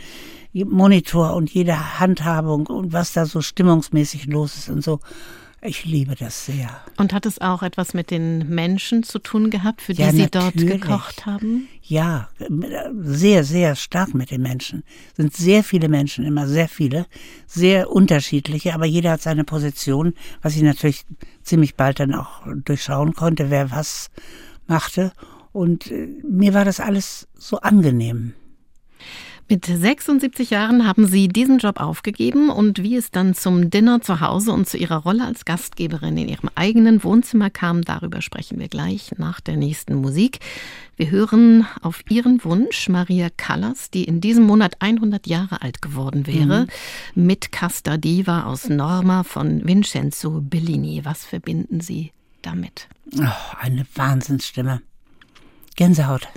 [0.64, 5.00] Monitor und jede Handhabung und was da so stimmungsmäßig los ist und so.
[5.60, 6.68] Ich liebe das sehr.
[6.98, 10.22] Und hat es auch etwas mit den Menschen zu tun gehabt, für die ja, Sie
[10.22, 10.54] natürlich.
[10.54, 11.68] dort gekocht haben?
[11.82, 12.28] Ja,
[13.00, 14.84] sehr, sehr stark mit den Menschen.
[15.10, 17.06] Es sind sehr viele Menschen, immer sehr viele,
[17.46, 21.04] sehr unterschiedliche, aber jeder hat seine Position, was ich natürlich
[21.42, 24.10] ziemlich bald dann auch durchschauen konnte, wer was
[24.68, 25.12] machte.
[25.50, 28.34] Und äh, mir war das alles so angenehm.
[29.50, 34.20] Mit 76 Jahren haben Sie diesen Job aufgegeben und wie es dann zum Dinner zu
[34.20, 38.68] Hause und zu Ihrer Rolle als Gastgeberin in Ihrem eigenen Wohnzimmer kam, darüber sprechen wir
[38.68, 40.40] gleich nach der nächsten Musik.
[40.96, 46.26] Wir hören auf Ihren Wunsch Maria Callas, die in diesem Monat 100 Jahre alt geworden
[46.26, 46.66] wäre,
[47.14, 47.24] mhm.
[47.24, 51.06] mit Casta Diva aus Norma von Vincenzo Bellini.
[51.06, 52.86] Was verbinden Sie damit?
[53.16, 54.82] Oh, eine Wahnsinnsstimme.
[55.74, 56.28] Gänsehaut.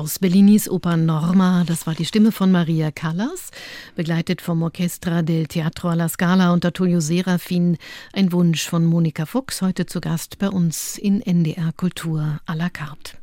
[0.00, 1.62] Aus Bellinis Oper Norma.
[1.66, 3.50] Das war die Stimme von Maria Callas,
[3.96, 7.76] begleitet vom Orchestra del Teatro alla Scala unter Tullio Serafin.
[8.14, 12.70] Ein Wunsch von Monika Fuchs, heute zu Gast bei uns in NDR Kultur à la
[12.70, 13.19] carte.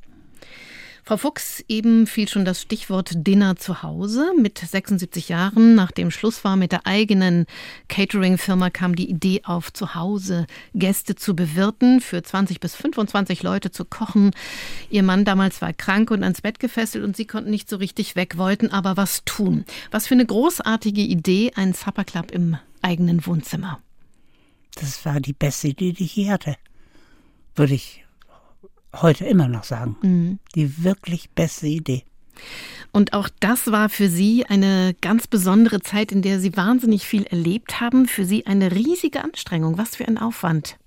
[1.07, 4.33] Frau Fuchs, eben fiel schon das Stichwort Dinner zu Hause.
[4.37, 7.45] Mit 76 Jahren, nachdem Schluss war mit der eigenen
[7.87, 13.71] Catering-Firma, kam die Idee auf, zu Hause Gäste zu bewirten, für 20 bis 25 Leute
[13.71, 14.31] zu kochen.
[14.89, 18.17] Ihr Mann damals war krank und ans Bett gefesselt und sie konnten nicht so richtig
[18.17, 19.63] weg, wollten aber was tun.
[19.91, 23.79] Was für eine großartige Idee, ein Supper Club im eigenen Wohnzimmer.
[24.75, 26.57] Das war die beste Idee, die ich je hatte.
[27.55, 28.03] Würde ich
[28.95, 29.97] heute immer noch sagen.
[30.01, 30.39] Mhm.
[30.55, 32.03] Die wirklich beste Idee.
[32.91, 37.23] Und auch das war für Sie eine ganz besondere Zeit, in der Sie wahnsinnig viel
[37.23, 38.07] erlebt haben.
[38.07, 39.77] Für Sie eine riesige Anstrengung.
[39.77, 40.77] Was für ein Aufwand.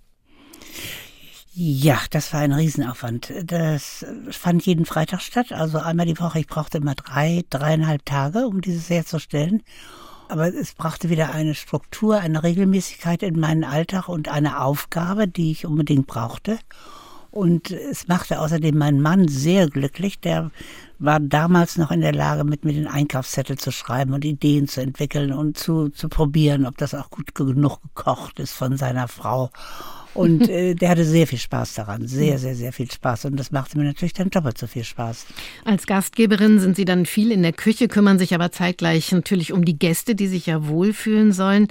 [1.52, 3.32] Ja, das war ein Riesenaufwand.
[3.44, 6.38] Das fand jeden Freitag statt, also einmal die Woche.
[6.38, 9.62] Ich brauchte immer drei, dreieinhalb Tage, um dieses herzustellen.
[10.28, 15.50] Aber es brachte wieder eine Struktur, eine Regelmäßigkeit in meinen Alltag und eine Aufgabe, die
[15.50, 16.58] ich unbedingt brauchte.
[17.30, 20.20] Und es machte außerdem meinen Mann sehr glücklich.
[20.20, 20.50] Der
[20.98, 24.82] war damals noch in der Lage, mit mir den Einkaufszettel zu schreiben und Ideen zu
[24.82, 29.50] entwickeln und zu, zu probieren, ob das auch gut genug gekocht ist von seiner Frau.
[30.12, 33.26] Und äh, der hatte sehr viel Spaß daran, sehr, sehr, sehr viel Spaß.
[33.26, 35.26] Und das machte mir natürlich dann doppelt so viel Spaß.
[35.64, 39.64] Als Gastgeberin sind Sie dann viel in der Küche, kümmern sich aber zeitgleich natürlich um
[39.64, 41.68] die Gäste, die sich ja wohlfühlen sollen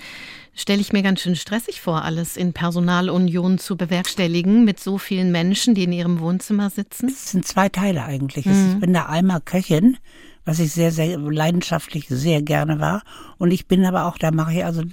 [0.53, 5.31] stelle ich mir ganz schön stressig vor, alles in Personalunion zu bewerkstelligen mit so vielen
[5.31, 7.09] Menschen, die in ihrem Wohnzimmer sitzen.
[7.09, 8.45] Es sind zwei Teile eigentlich.
[8.45, 8.73] Mhm.
[8.73, 9.97] Ich bin da einmal Köchin,
[10.45, 13.03] was ich sehr, sehr leidenschaftlich sehr gerne war.
[13.37, 14.83] Und ich bin aber auch, da mache ich also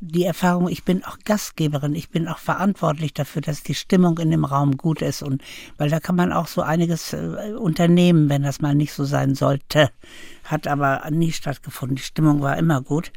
[0.00, 4.30] die Erfahrung, ich bin auch Gastgeberin, ich bin auch verantwortlich dafür, dass die Stimmung in
[4.30, 5.22] dem Raum gut ist.
[5.22, 5.42] Und
[5.76, 9.34] weil da kann man auch so einiges äh, unternehmen, wenn das mal nicht so sein
[9.34, 9.90] sollte.
[10.44, 11.96] Hat aber nie stattgefunden.
[11.96, 13.12] Die Stimmung war immer gut.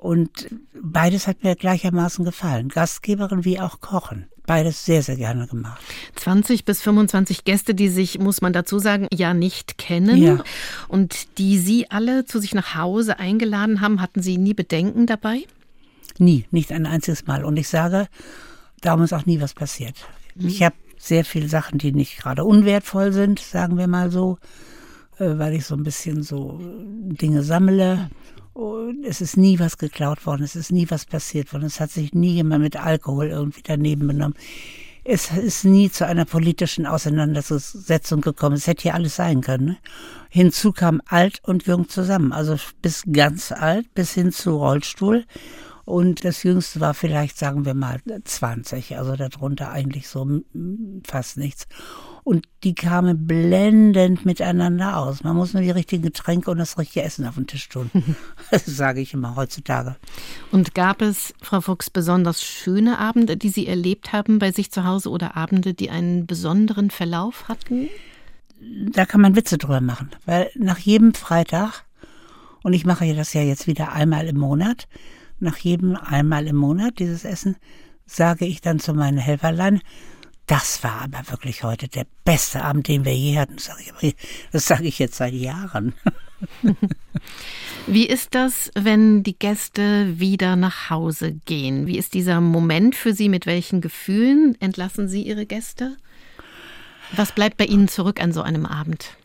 [0.00, 2.70] Und beides hat mir gleichermaßen gefallen.
[2.70, 4.24] Gastgeberin wie auch Kochen.
[4.46, 5.82] Beides sehr, sehr gerne gemacht.
[6.14, 10.16] 20 bis 25 Gäste, die sich, muss man dazu sagen, ja nicht kennen.
[10.16, 10.42] Ja.
[10.88, 15.42] Und die Sie alle zu sich nach Hause eingeladen haben, hatten Sie nie Bedenken dabei?
[16.16, 17.44] Nie, nicht ein einziges Mal.
[17.44, 18.08] Und ich sage,
[18.80, 19.96] darum ist auch nie was passiert.
[20.34, 20.48] Mhm.
[20.48, 24.38] Ich habe sehr viele Sachen, die nicht gerade unwertvoll sind, sagen wir mal so,
[25.18, 28.08] äh, weil ich so ein bisschen so Dinge sammle.
[29.04, 32.12] Es ist nie was geklaut worden, es ist nie was passiert worden, es hat sich
[32.12, 34.36] nie jemand mit Alkohol irgendwie daneben benommen.
[35.02, 38.56] Es ist nie zu einer politischen Auseinandersetzung gekommen.
[38.56, 39.64] Es hätte hier alles sein können.
[39.64, 39.78] Ne?
[40.28, 45.24] Hinzu kam alt und jung zusammen, also bis ganz alt, bis hin zu Rollstuhl.
[45.86, 50.42] Und das Jüngste war vielleicht, sagen wir mal, 20, also darunter eigentlich so
[51.04, 51.66] fast nichts
[52.24, 55.24] und die kamen blendend miteinander aus.
[55.24, 57.90] Man muss nur die richtigen Getränke und das richtige Essen auf den Tisch tun.
[58.50, 59.96] das sage ich immer heutzutage.
[60.52, 64.84] Und gab es, Frau Fuchs, besonders schöne Abende, die Sie erlebt haben bei sich zu
[64.84, 67.88] Hause oder Abende, die einen besonderen Verlauf hatten?
[68.92, 71.84] Da kann man Witze drüber machen, weil nach jedem Freitag,
[72.62, 74.86] und ich mache das ja jetzt wieder einmal im Monat,
[75.38, 77.56] nach jedem einmal im Monat dieses Essen,
[78.04, 79.80] sage ich dann zu meinen Helferlein,
[80.50, 83.56] das war aber wirklich heute der beste Abend, den wir je hatten.
[84.50, 85.94] Das sage ich jetzt seit Jahren.
[87.86, 91.86] Wie ist das, wenn die Gäste wieder nach Hause gehen?
[91.86, 93.28] Wie ist dieser Moment für Sie?
[93.28, 95.96] Mit welchen Gefühlen entlassen Sie Ihre Gäste?
[97.12, 99.16] Was bleibt bei Ihnen zurück an so einem Abend?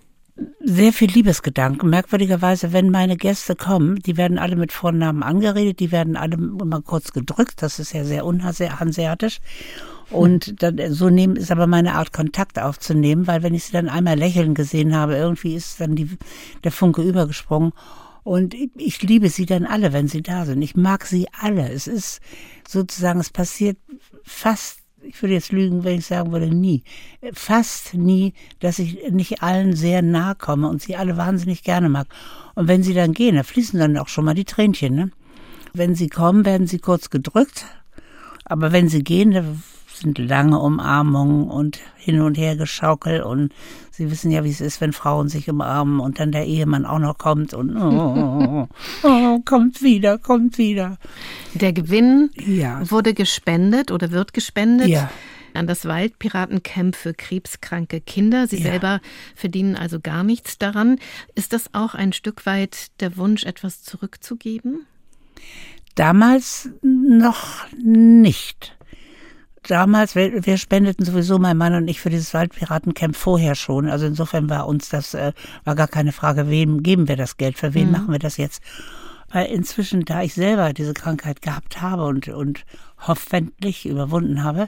[0.59, 1.89] Sehr viel Liebesgedanken.
[1.89, 6.81] Merkwürdigerweise, wenn meine Gäste kommen, die werden alle mit Vornamen angeredet, die werden alle immer
[6.81, 7.61] kurz gedrückt.
[7.61, 9.39] Das ist ja sehr unhanseatisch.
[10.09, 13.89] Und dann, so nehmen ist aber meine Art, Kontakt aufzunehmen, weil wenn ich sie dann
[13.89, 16.17] einmal lächeln gesehen habe, irgendwie ist dann die,
[16.63, 17.71] der Funke übergesprungen.
[18.23, 20.61] Und ich liebe sie dann alle, wenn sie da sind.
[20.61, 21.69] Ich mag sie alle.
[21.71, 22.21] Es ist
[22.67, 23.77] sozusagen, es passiert
[24.23, 26.83] fast, ich würde jetzt lügen, wenn ich sagen würde, nie.
[27.33, 32.07] Fast nie, dass ich nicht allen sehr nahe komme und sie alle wahnsinnig gerne mag.
[32.55, 35.11] Und wenn sie dann gehen, da fließen dann auch schon mal die Tränchen, ne?
[35.73, 37.65] Wenn sie kommen, werden sie kurz gedrückt.
[38.45, 39.43] Aber wenn sie gehen, da
[39.93, 43.51] sind lange Umarmungen und hin und her geschaukel und
[43.97, 46.99] Sie wissen ja, wie es ist, wenn Frauen sich umarmen und dann der Ehemann auch
[46.99, 48.67] noch kommt und oh,
[49.03, 49.07] oh,
[49.39, 50.97] kommt wieder, kommt wieder.
[51.53, 52.89] Der Gewinn ja.
[52.89, 54.87] wurde gespendet oder wird gespendet.
[54.87, 55.09] Ja
[55.55, 58.45] an das Waldpiratencamp für krebskranke Kinder.
[58.45, 58.63] Sie ja.
[58.63, 58.99] selber
[59.35, 60.99] verdienen also gar nichts daran.
[61.33, 64.85] Ist das auch ein Stück weit der Wunsch, etwas zurückzugeben?
[65.95, 68.75] Damals noch nicht
[69.67, 73.89] damals, wir, wir, spendeten sowieso, mein Mann und ich, für dieses Waldpiratencamp vorher schon.
[73.89, 75.33] Also insofern war uns das, äh,
[75.63, 77.91] war gar keine Frage, wem geben wir das Geld, für wen mhm.
[77.91, 78.61] machen wir das jetzt.
[79.29, 82.65] Weil inzwischen, da ich selber diese Krankheit gehabt habe und, und
[82.99, 84.67] hoffentlich überwunden habe,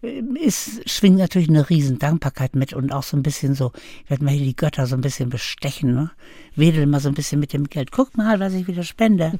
[0.00, 3.72] ist, schwingt natürlich eine riesen Dankbarkeit mit und auch so ein bisschen so,
[4.04, 6.10] ich werde mal hier die Götter so ein bisschen bestechen, ne?
[6.54, 7.90] Wedel mal so ein bisschen mit dem Geld.
[7.90, 9.38] Guck mal, was ich wieder spende.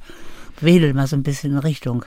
[0.59, 2.05] Wedel mal so ein bisschen in Richtung.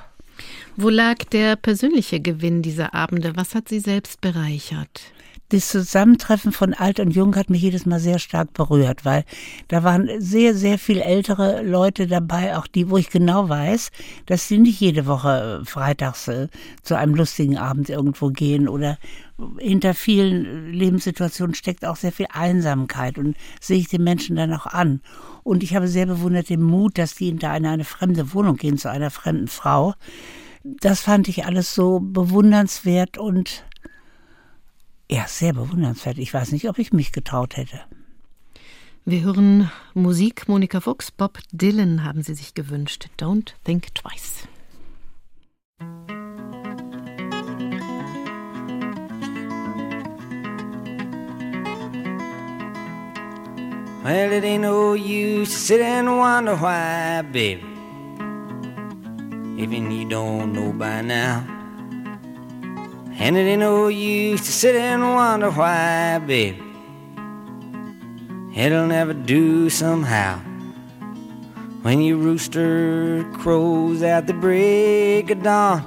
[0.76, 3.36] Wo lag der persönliche Gewinn dieser Abende?
[3.36, 5.12] Was hat Sie selbst bereichert?
[5.52, 9.24] Das Zusammentreffen von Alt und Jung hat mich jedes Mal sehr stark berührt, weil
[9.68, 13.90] da waren sehr, sehr viel ältere Leute dabei, auch die, wo ich genau weiß,
[14.26, 16.48] dass sie nicht jede Woche äh, freitags äh,
[16.82, 18.98] zu einem lustigen Abend irgendwo gehen oder
[19.58, 24.66] hinter vielen Lebenssituationen steckt auch sehr viel Einsamkeit und sehe ich den Menschen dann auch
[24.66, 25.00] an.
[25.42, 28.78] Und ich habe sehr bewundert den Mut, dass die da in eine fremde Wohnung gehen
[28.78, 29.94] zu einer fremden Frau.
[30.64, 33.64] Das fand ich alles so bewundernswert und
[35.12, 36.16] ja, sehr bewundernswert.
[36.16, 37.80] Ich weiß nicht, ob ich mich getraut hätte.
[39.04, 40.48] Wir hören Musik.
[40.48, 43.08] Monika Fuchs, Bob Dylan haben Sie sich gewünscht.
[43.18, 44.48] Don't think twice.
[54.02, 57.62] Well, it ain't no use to sit and wonder why, baby.
[59.58, 61.61] Even you don't know by now.
[63.22, 66.60] And it ain't no use to sit and wonder why, baby.
[68.52, 70.40] It'll never do somehow.
[71.82, 75.84] When your rooster crows at the break of dawn,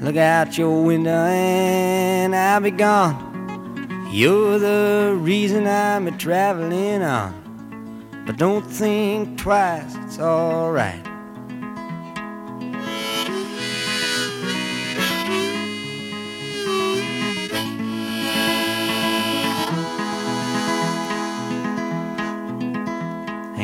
[0.00, 4.08] look out your window and I'll be gone.
[4.10, 8.24] You're the reason I'm a traveling on.
[8.24, 11.05] But don't think twice, it's alright.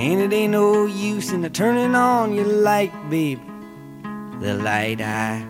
[0.02, 3.40] And it ain't no use in turning on your light, babe.
[4.40, 5.46] The light I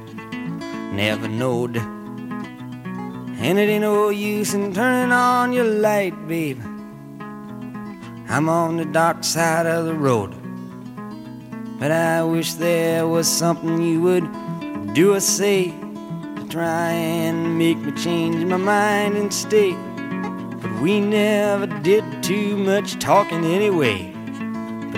[0.92, 1.78] never knowed.
[1.78, 6.60] And it ain't no use in turning on your light, babe.
[8.28, 10.34] I'm on the dark side of the road.
[11.78, 17.78] But I wish there was something you would do or say to try and make
[17.78, 19.72] me change my mind and stay.
[20.60, 24.11] But we never did too much talking anyway.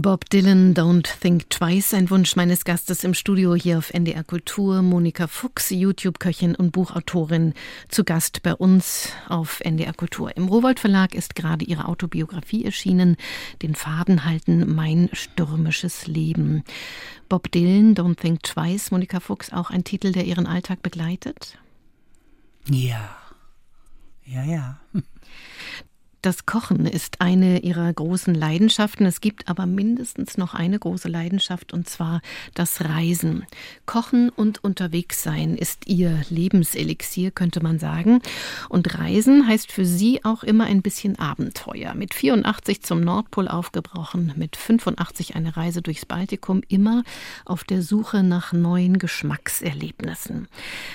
[0.00, 4.80] Bob Dylan, Don't Think Twice, ein Wunsch meines Gastes im Studio hier auf NDR Kultur.
[4.80, 7.52] Monika Fuchs, YouTube-Köchin und Buchautorin,
[7.88, 10.36] zu Gast bei uns auf NDR Kultur.
[10.36, 13.16] Im Rowold Verlag ist gerade ihre Autobiografie erschienen,
[13.60, 16.62] Den Faden halten, mein stürmisches Leben.
[17.28, 21.58] Bob Dylan, Don't Think Twice, Monika Fuchs, auch ein Titel, der ihren Alltag begleitet?
[22.70, 23.16] Ja.
[24.24, 24.80] Ja, ja.
[26.20, 29.06] Das Kochen ist eine ihrer großen Leidenschaften.
[29.06, 32.22] Es gibt aber mindestens noch eine große Leidenschaft, und zwar
[32.54, 33.46] das Reisen.
[33.86, 38.20] Kochen und unterwegs sein ist ihr Lebenselixier, könnte man sagen.
[38.68, 41.94] Und Reisen heißt für sie auch immer ein bisschen Abenteuer.
[41.94, 47.04] Mit 84 zum Nordpol aufgebrochen, mit 85 eine Reise durchs Baltikum, immer
[47.44, 50.48] auf der Suche nach neuen Geschmackserlebnissen.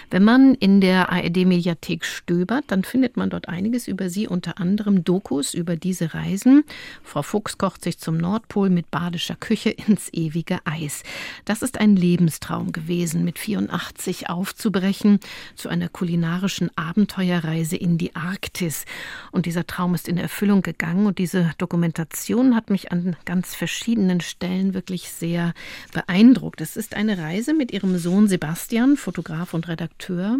[0.09, 5.05] Wenn man in der ARD-Mediathek stöbert, dann findet man dort einiges über sie, unter anderem
[5.13, 6.63] Dokus über diese Reisen.
[7.03, 11.03] Frau Fuchs kocht sich zum Nordpol mit badischer Küche ins ewige Eis.
[11.45, 15.19] Das ist ein Lebenstraum gewesen, mit 84 aufzubrechen
[15.55, 18.85] zu einer kulinarischen Abenteuerreise in die Arktis.
[19.31, 24.19] Und dieser Traum ist in Erfüllung gegangen und diese Dokumentation hat mich an ganz verschiedenen
[24.19, 25.53] Stellen wirklich sehr
[25.91, 26.59] beeindruckt.
[26.59, 30.39] Es ist eine Reise mit ihrem Sohn Sebastian, Fotograf und Redakteur,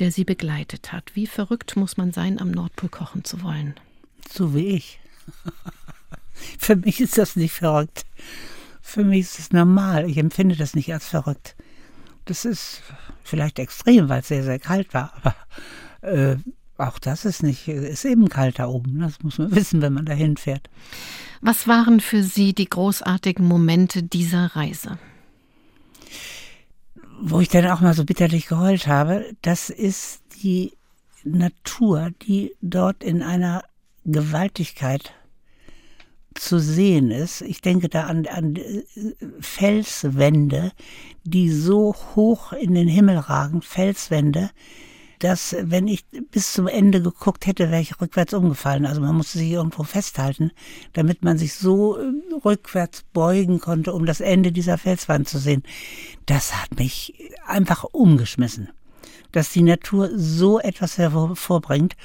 [0.00, 1.14] der sie begleitet hat.
[1.14, 3.76] Wie verrückt muss man sein, am Nordpol kochen zu wollen?
[4.30, 5.00] So wie ich.
[6.58, 8.04] Für mich ist das nicht verrückt.
[8.80, 10.08] Für mich ist es normal.
[10.08, 11.56] Ich empfinde das nicht als verrückt.
[12.24, 12.82] Das ist
[13.22, 15.12] vielleicht extrem, weil es sehr, sehr kalt war.
[15.22, 15.34] Aber
[16.02, 16.36] äh,
[16.78, 19.00] auch das ist nicht, ist eben kalt da oben.
[19.00, 20.68] Das muss man wissen, wenn man dahin fährt.
[21.40, 24.98] Was waren für Sie die großartigen Momente dieser Reise?
[27.20, 30.72] Wo ich dann auch mal so bitterlich geheult habe, das ist die
[31.24, 33.62] Natur, die dort in einer
[34.04, 35.12] Gewaltigkeit
[36.34, 37.42] zu sehen ist.
[37.42, 38.58] Ich denke da an, an
[39.40, 40.72] Felswände,
[41.24, 44.50] die so hoch in den Himmel ragen, Felswände,
[45.22, 48.86] dass wenn ich bis zum Ende geguckt hätte, wäre ich rückwärts umgefallen.
[48.86, 50.50] Also man musste sich irgendwo festhalten,
[50.94, 52.12] damit man sich so äh,
[52.44, 55.62] rückwärts beugen konnte, um das Ende dieser Felswand zu sehen.
[56.26, 58.70] Das hat mich einfach umgeschmissen,
[59.30, 61.96] dass die Natur so etwas hervorbringt.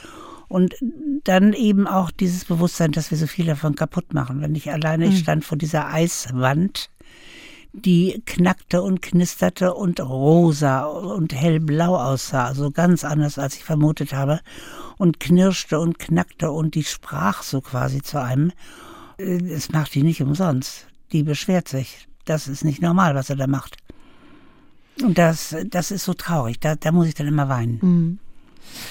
[0.47, 0.75] Und
[1.23, 4.41] dann eben auch dieses Bewusstsein, dass wir so viel davon kaputt machen.
[4.41, 5.21] Wenn ich alleine, ich hm.
[5.21, 6.89] stand vor dieser Eiswand,
[7.73, 14.13] die knackte und knisterte und rosa und hellblau aussah, also ganz anders, als ich vermutet
[14.13, 14.39] habe,
[14.97, 18.51] und knirschte und knackte und die sprach so quasi zu einem.
[19.17, 20.87] Es macht die nicht umsonst.
[21.11, 22.07] Die beschwert sich.
[22.25, 23.77] Das ist nicht normal, was er da macht.
[25.01, 26.59] Und das, das ist so traurig.
[26.59, 27.79] Da, da muss ich dann immer weinen.
[27.81, 28.19] Mhm.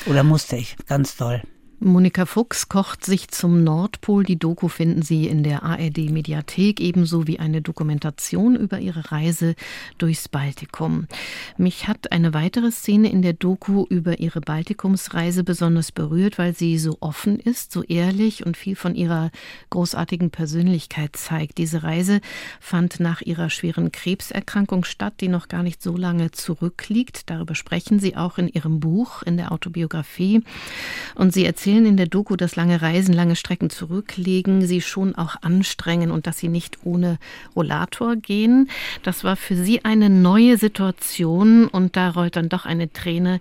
[0.07, 1.43] Oder musste ich, ganz toll.
[1.79, 4.24] Monika Fuchs kocht sich zum Nordpol.
[4.24, 9.55] Die Doku finden Sie in der ARD Mediathek, ebenso wie eine Dokumentation über ihre Reise
[9.99, 11.07] durchs Baltikum.
[11.59, 16.79] Mich hat eine weitere Szene in der Doku über ihre Baltikumsreise besonders berührt, weil sie
[16.79, 19.31] so offen ist, so ehrlich und viel von ihrer
[19.68, 21.59] großartigen Persönlichkeit zeigt.
[21.59, 22.22] Diese Reise
[22.59, 27.29] fand nach ihrer schweren Krebserkrankung statt, die noch gar nicht so lange zurückliegt.
[27.29, 30.43] Darüber sprechen Sie auch in Ihrem Buch, in der Autobiografie.
[31.14, 35.17] Und sie erzählt erzählen in der Doku, dass lange Reisen, lange Strecken zurücklegen, sie schon
[35.17, 37.19] auch anstrengen und dass sie nicht ohne
[37.57, 38.71] Rollator gehen.
[39.03, 43.41] Das war für sie eine neue Situation und da rollt dann doch eine Träne.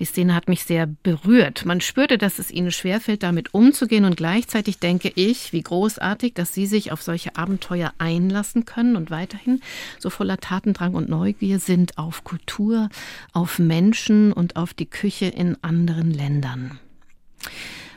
[0.00, 1.64] Die Szene hat mich sehr berührt.
[1.64, 6.52] Man spürte, dass es ihnen schwerfällt, damit umzugehen und gleichzeitig denke ich, wie großartig, dass
[6.52, 9.60] sie sich auf solche Abenteuer einlassen können und weiterhin
[10.00, 12.88] so voller Tatendrang und Neugier sind auf Kultur,
[13.32, 16.80] auf Menschen und auf die Küche in anderen Ländern.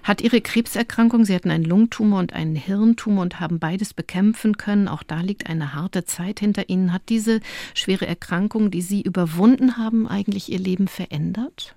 [0.04, 4.88] Hat Ihre Krebserkrankung, Sie hatten einen Lungentumor und einen Hirntumor und haben beides bekämpfen können,
[4.88, 6.94] auch da liegt eine harte Zeit hinter Ihnen.
[6.94, 7.40] Hat diese
[7.74, 11.76] schwere Erkrankung, die Sie überwunden haben, eigentlich Ihr Leben verändert?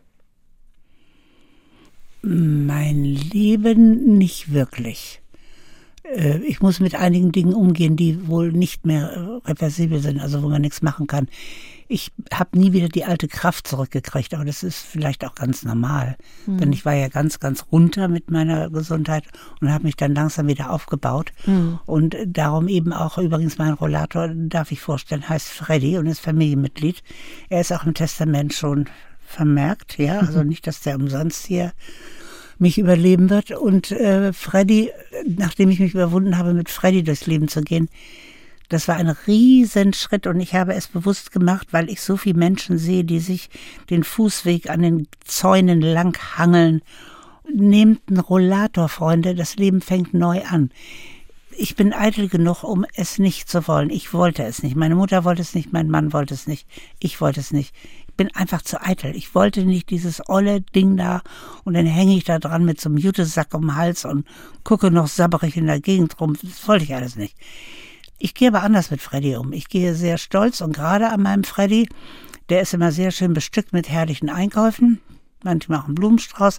[2.21, 5.23] Mein Leben nicht wirklich.
[6.03, 10.49] Äh, ich muss mit einigen Dingen umgehen, die wohl nicht mehr reversibel sind, also wo
[10.49, 11.29] man nichts machen kann.
[11.89, 16.17] Ich habe nie wieder die alte Kraft zurückgekriegt, aber das ist vielleicht auch ganz normal.
[16.47, 16.59] Mhm.
[16.59, 19.25] Denn ich war ja ganz, ganz runter mit meiner Gesundheit
[19.61, 21.33] und habe mich dann langsam wieder aufgebaut.
[21.47, 21.79] Mhm.
[21.87, 27.03] Und darum eben auch übrigens mein Rollator, darf ich vorstellen, heißt Freddy und ist Familienmitglied.
[27.49, 28.87] Er ist auch im Testament schon
[29.25, 31.73] vermerkt, ja, also nicht, dass der umsonst hier
[32.59, 33.53] mich überleben wird.
[33.53, 34.91] Und äh, Freddy,
[35.27, 37.89] nachdem ich mich überwunden habe, mit Freddy durchs Leben zu gehen,
[38.69, 42.79] das war ein Riesenschritt und ich habe es bewusst gemacht, weil ich so viele Menschen
[42.79, 43.49] sehe, die sich
[43.89, 46.83] den Fußweg an den Zäunen langhangeln.
[47.51, 50.71] Nehmt einen Rollator, Freunde, das Leben fängt neu an.
[51.59, 53.91] ich bin eitel genug, um es nicht zu wollen.
[53.91, 54.77] Ich wollte es nicht.
[54.77, 56.69] Meine Mutter wollte es nicht, mein Mann wollte es nicht.
[57.01, 57.75] Ich wollte es nicht.
[58.07, 59.17] Ich bin einfach zu eitel.
[59.17, 61.23] Ich wollte nicht dieses olle Ding da
[61.65, 64.25] und dann hänge ich da dran mit so einem Jutesack um den Hals und
[64.63, 66.37] gucke noch sabberig in der Gegend rum.
[66.41, 67.37] Das wollte ich alles nicht.
[68.19, 69.53] Ich gehe aber anders mit Freddy um.
[69.53, 71.89] Ich gehe sehr stolz und gerade an meinem Freddy,
[72.49, 75.01] der ist immer sehr schön bestückt mit herrlichen Einkäufen,
[75.45, 76.59] manchmal auch einen Blumenstrauß.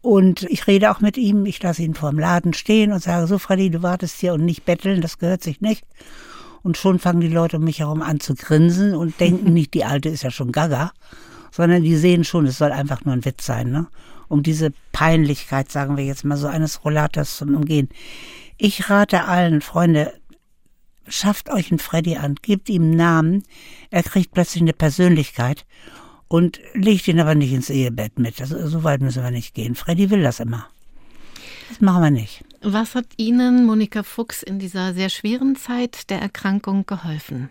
[0.00, 3.26] Und ich rede auch mit ihm, ich lasse ihn vor dem Laden stehen und sage,
[3.26, 5.84] so Freddy, du wartest hier und nicht betteln, das gehört sich nicht.
[6.62, 9.84] Und schon fangen die Leute um mich herum an zu grinsen und denken nicht, die
[9.84, 10.92] Alte ist ja schon gaga,
[11.50, 13.88] sondern die sehen schon, es soll einfach nur ein Witz sein, ne?
[14.28, 17.90] um diese Peinlichkeit, sagen wir jetzt mal so, eines Rollators zu umgehen.
[18.56, 20.14] Ich rate allen, Freunde,
[21.06, 23.42] schafft euch einen Freddy an, gebt ihm einen Namen,
[23.90, 25.66] er kriegt plötzlich eine Persönlichkeit
[26.28, 28.40] und legt ihn aber nicht ins Ehebett mit.
[28.40, 29.74] Also, so weit müssen wir nicht gehen.
[29.74, 30.66] Freddy will das immer.
[31.68, 32.44] Das machen wir nicht.
[32.62, 37.50] Was hat Ihnen, Monika Fuchs, in dieser sehr schweren Zeit der Erkrankung geholfen?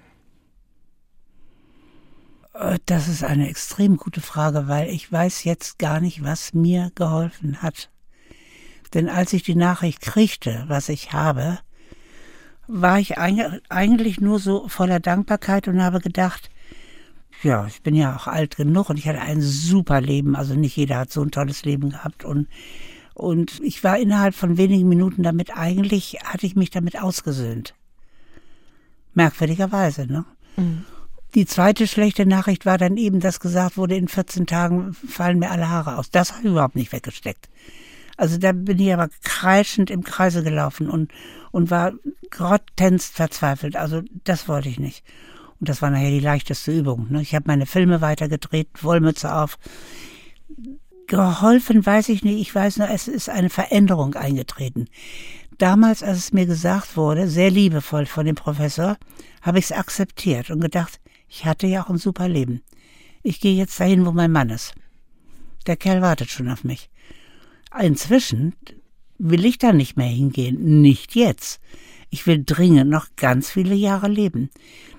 [2.54, 6.92] Äh, das ist eine extrem gute Frage, weil ich weiß jetzt gar nicht, was mir
[6.96, 7.90] geholfen hat.
[8.94, 11.60] Denn als ich die Nachricht kriegte, was ich habe,
[12.74, 16.50] war ich eigentlich nur so voller Dankbarkeit und habe gedacht,
[17.44, 20.36] ja, ich bin ja auch alt genug und ich hatte ein super Leben.
[20.36, 22.24] Also nicht jeder hat so ein tolles Leben gehabt.
[22.24, 22.48] Und,
[23.14, 27.74] und ich war innerhalb von wenigen Minuten damit, eigentlich hatte ich mich damit ausgesöhnt.
[29.14, 30.26] Merkwürdigerweise, ne?
[30.56, 30.86] Mhm.
[31.34, 35.50] Die zweite schlechte Nachricht war dann eben, dass gesagt wurde, in 14 Tagen fallen mir
[35.50, 36.12] alle Haare aus.
[36.12, 37.50] Das habe ich überhaupt nicht weggesteckt.
[38.22, 41.12] Also da bin ich aber kreischend im Kreise gelaufen und,
[41.50, 41.94] und war
[42.30, 43.76] grottenst verzweifelt.
[43.76, 45.04] Also das wollte ich nicht.
[45.60, 47.08] Und das war nachher die leichteste Übung.
[47.10, 47.24] Ne?
[47.24, 49.58] Ich habe meine Filme weitergedreht, Wollmütze auf.
[51.08, 54.86] Geholfen weiß ich nicht, ich weiß nur, es ist eine Veränderung eingetreten.
[55.58, 58.98] Damals, als es mir gesagt wurde, sehr liebevoll von dem Professor,
[59.42, 62.62] habe ich es akzeptiert und gedacht, ich hatte ja auch ein super Leben.
[63.24, 64.76] Ich gehe jetzt dahin, wo mein Mann ist.
[65.66, 66.91] Der Kerl wartet schon auf mich.
[67.80, 68.56] Inzwischen
[69.18, 71.60] will ich da nicht mehr hingehen, nicht jetzt.
[72.10, 74.50] Ich will dringend noch ganz viele Jahre leben.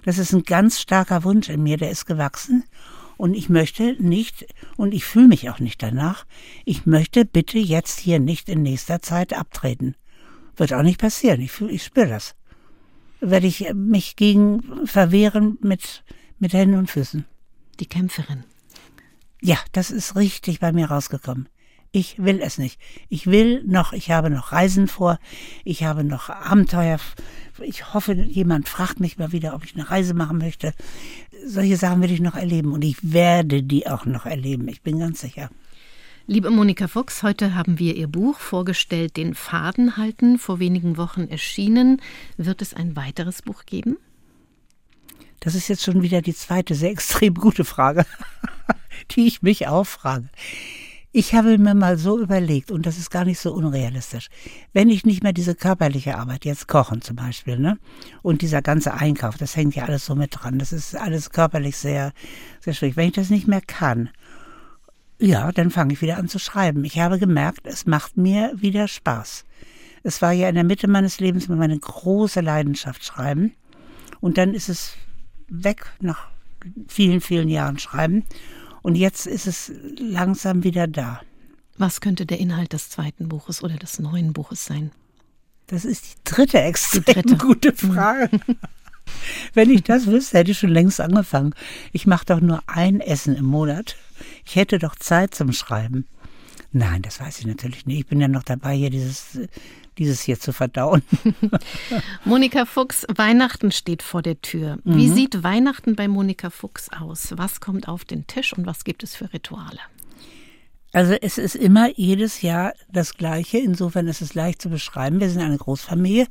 [0.05, 2.65] Das ist ein ganz starker Wunsch in mir, der ist gewachsen.
[3.19, 4.47] Und ich möchte nicht,
[4.77, 6.25] und ich fühle mich auch nicht danach,
[6.65, 9.95] ich möchte bitte jetzt hier nicht in nächster Zeit abtreten.
[10.57, 11.41] Wird auch nicht passieren.
[11.41, 12.35] Ich, fühl, ich spüre das.
[13.21, 16.03] Werde ich mich gegen verwehren mit,
[16.39, 17.27] mit Händen und Füßen.
[17.79, 18.45] Die Kämpferin.
[19.41, 21.49] Ja, das ist richtig bei mir rausgekommen.
[21.95, 22.81] Ich will es nicht.
[23.11, 25.19] Ich will noch, ich habe noch Reisen vor,
[25.63, 26.99] ich habe noch Abenteuer.
[27.61, 30.73] Ich hoffe, jemand fragt mich mal wieder, ob ich eine Reise machen möchte.
[31.45, 34.69] Solche Sachen will ich noch erleben und ich werde die auch noch erleben.
[34.69, 35.51] Ich bin ganz sicher.
[36.27, 41.29] Liebe Monika Fuchs, heute haben wir Ihr Buch vorgestellt, Den Faden halten, vor wenigen Wochen
[41.29, 42.01] erschienen.
[42.39, 43.99] Wird es ein weiteres Buch geben?
[45.41, 48.07] Das ist jetzt schon wieder die zweite sehr extrem gute Frage,
[49.11, 50.31] die ich mich auch frage.
[51.15, 54.29] Ich habe mir mal so überlegt, und das ist gar nicht so unrealistisch,
[54.73, 57.79] wenn ich nicht mehr diese körperliche Arbeit, jetzt kochen zum Beispiel, ne?
[58.23, 60.59] Und dieser ganze Einkauf, das hängt ja alles so mit dran.
[60.59, 62.13] Das ist alles körperlich sehr,
[62.61, 62.97] sehr schwierig.
[62.97, 64.09] Wenn ich das nicht mehr kann,
[65.19, 66.83] ja, dann fange ich wieder an zu schreiben.
[66.87, 69.45] Ich habe gemerkt, es macht mir wieder Spaß.
[70.03, 73.53] Es war ja in der Mitte meines Lebens meine große Leidenschaft schreiben.
[74.21, 74.97] Und dann ist es
[75.49, 76.29] weg nach
[76.89, 78.25] vielen, vielen Jahren schreiben.
[78.83, 81.21] Und jetzt ist es langsam wieder da.
[81.79, 84.91] Was könnte der Inhalt des zweiten Buches oder des neuen Buches sein?
[85.69, 87.37] Das ist die dritte extrem die dritte.
[87.37, 88.29] gute Frage.
[89.55, 91.55] Wenn ich das wüsste, hätte ich schon längst angefangen.
[91.93, 93.97] Ich mache doch nur ein Essen im Monat.
[94.45, 96.07] Ich hätte doch Zeit zum Schreiben.
[96.73, 98.01] Nein, das weiß ich natürlich nicht.
[98.01, 99.39] Ich bin ja noch dabei, hier dieses
[99.99, 101.03] dieses hier zu verdauen.
[102.25, 104.79] Monika Fuchs, Weihnachten steht vor der Tür.
[104.85, 105.15] Wie mhm.
[105.15, 107.35] sieht Weihnachten bei Monika Fuchs aus?
[107.37, 109.81] Was kommt auf den Tisch und was gibt es für Rituale?
[110.93, 113.59] Also es ist immer jedes Jahr das Gleiche.
[113.59, 115.21] Insofern ist es leicht zu beschreiben.
[115.21, 116.27] Wir sind eine Großfamilie.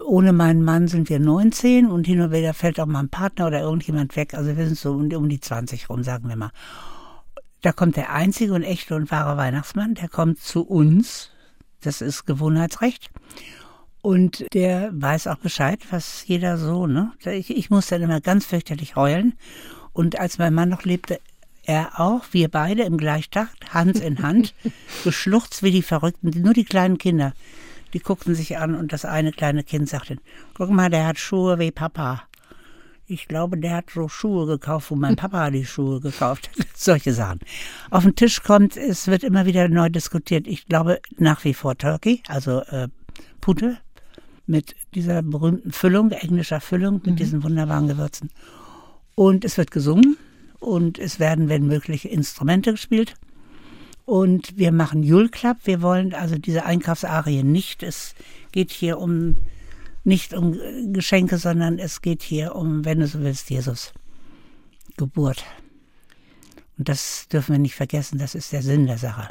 [0.00, 3.48] Ohne meinen Mann sind wir 19 und hin und wieder fällt auch mal ein Partner
[3.48, 4.34] oder irgendjemand weg.
[4.34, 6.52] Also wir sind so um die 20 rum, sagen wir mal.
[7.62, 11.32] Da kommt der einzige und echte und wahre Weihnachtsmann, der kommt zu uns
[11.80, 13.10] das ist Gewohnheitsrecht.
[14.00, 17.12] Und der weiß auch Bescheid, was jeder so, ne?
[17.24, 19.34] Ich, ich muss dann immer ganz fürchterlich heulen.
[19.92, 21.20] Und als mein Mann noch lebte,
[21.64, 24.54] er auch, wir beide im Gleichtakt, Hand in Hand,
[25.04, 27.34] geschluchzt wie die Verrückten, nur die kleinen Kinder.
[27.92, 30.18] Die guckten sich an und das eine kleine Kind sagte,
[30.54, 32.27] guck mal, der hat Schuhe wie Papa.
[33.10, 36.66] Ich glaube, der hat so Schuhe gekauft, wo mein Papa die Schuhe gekauft hat.
[36.74, 37.40] Solche Sachen.
[37.88, 40.46] Auf den Tisch kommt, es wird immer wieder neu diskutiert.
[40.46, 42.88] Ich glaube nach wie vor Turkey, also äh,
[43.40, 43.78] Pute,
[44.46, 47.16] mit dieser berühmten Füllung, englischer Füllung, mit mhm.
[47.16, 48.28] diesen wunderbaren Gewürzen.
[49.14, 50.18] Und es wird gesungen
[50.60, 53.14] und es werden, wenn möglich, Instrumente gespielt.
[54.04, 55.56] Und wir machen Jule Club.
[55.64, 57.82] Wir wollen also diese Einkaufsarie nicht.
[57.82, 58.14] Es
[58.52, 59.36] geht hier um
[60.08, 60.58] nicht um
[60.92, 63.92] Geschenke, sondern es geht hier um, wenn du so willst, Jesus.
[64.96, 65.44] Geburt.
[66.76, 68.18] Und das dürfen wir nicht vergessen.
[68.18, 69.28] Das ist der Sinn der Sache.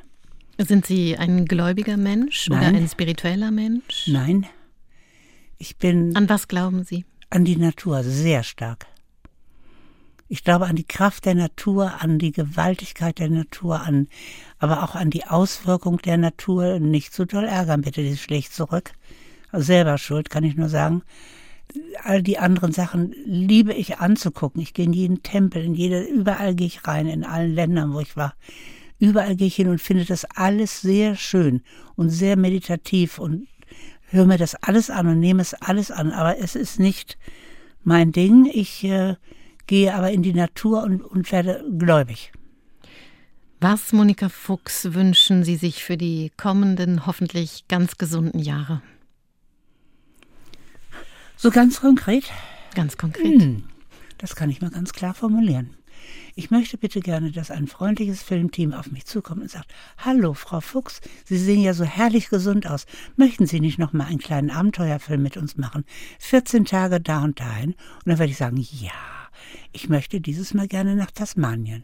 [0.60, 2.60] Sind Sie ein gläubiger Mensch Nein.
[2.60, 4.08] oder ein spiritueller Mensch?
[4.08, 4.46] Nein.
[5.58, 6.16] Ich bin.
[6.16, 7.06] An was glauben Sie?
[7.30, 8.86] An die Natur, sehr stark.
[10.30, 14.08] Ich glaube an die Kraft der Natur, an die Gewaltigkeit der Natur, an,
[14.60, 16.80] aber auch an die Auswirkung der Natur.
[16.80, 18.92] Nicht zu doll ärgern, bitte, die schlägt zurück.
[19.52, 21.04] Selber schuld, kann ich nur sagen.
[22.04, 24.62] All die anderen Sachen liebe ich anzugucken.
[24.62, 28.00] Ich gehe in jeden Tempel, in jede, überall gehe ich rein, in allen Ländern, wo
[28.00, 28.36] ich war.
[29.00, 31.62] Überall gehe ich hin und finde das alles sehr schön
[31.96, 33.48] und sehr meditativ und
[34.10, 36.12] höre mir das alles an und nehme es alles an.
[36.12, 37.18] Aber es ist nicht
[37.84, 38.50] mein Ding.
[38.52, 39.16] Ich äh,
[39.68, 42.32] gehe aber in die Natur und, und werde gläubig.
[43.60, 48.82] Was, Monika Fuchs, wünschen Sie sich für die kommenden, hoffentlich ganz gesunden Jahre?
[51.38, 52.32] So ganz konkret?
[52.74, 53.42] Ganz konkret.
[53.42, 53.64] Hm,
[54.18, 55.72] das kann ich mal ganz klar formulieren.
[56.36, 60.62] Ich möchte bitte gerne, dass ein freundliches Filmteam auf mich zukommt und sagt, Hallo, Frau
[60.62, 62.86] Fuchs, Sie sehen ja so herrlich gesund aus.
[63.16, 65.86] Möchten Sie nicht noch mal einen kleinen Abenteuerfilm mit uns machen?
[66.20, 67.72] 14 Tage da und dahin.
[67.72, 68.92] Und dann werde ich sagen, ja
[69.72, 71.84] ich möchte dieses Mal gerne nach Tasmanien.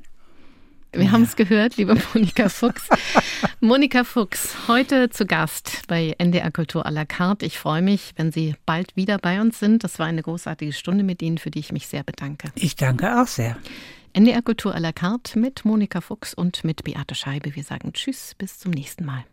[0.93, 1.11] Wir ja.
[1.11, 2.87] haben es gehört, liebe Monika Fuchs.
[3.59, 7.45] Monika Fuchs, heute zu Gast bei NDR Kultur à la carte.
[7.47, 9.83] Ich freue mich, wenn Sie bald wieder bei uns sind.
[9.83, 12.51] Das war eine großartige Stunde mit Ihnen, für die ich mich sehr bedanke.
[12.55, 13.57] Ich danke auch sehr.
[14.13, 17.55] NDR Kultur à la carte mit Monika Fuchs und mit Beate Scheibe.
[17.55, 19.23] Wir sagen Tschüss, bis zum nächsten Mal.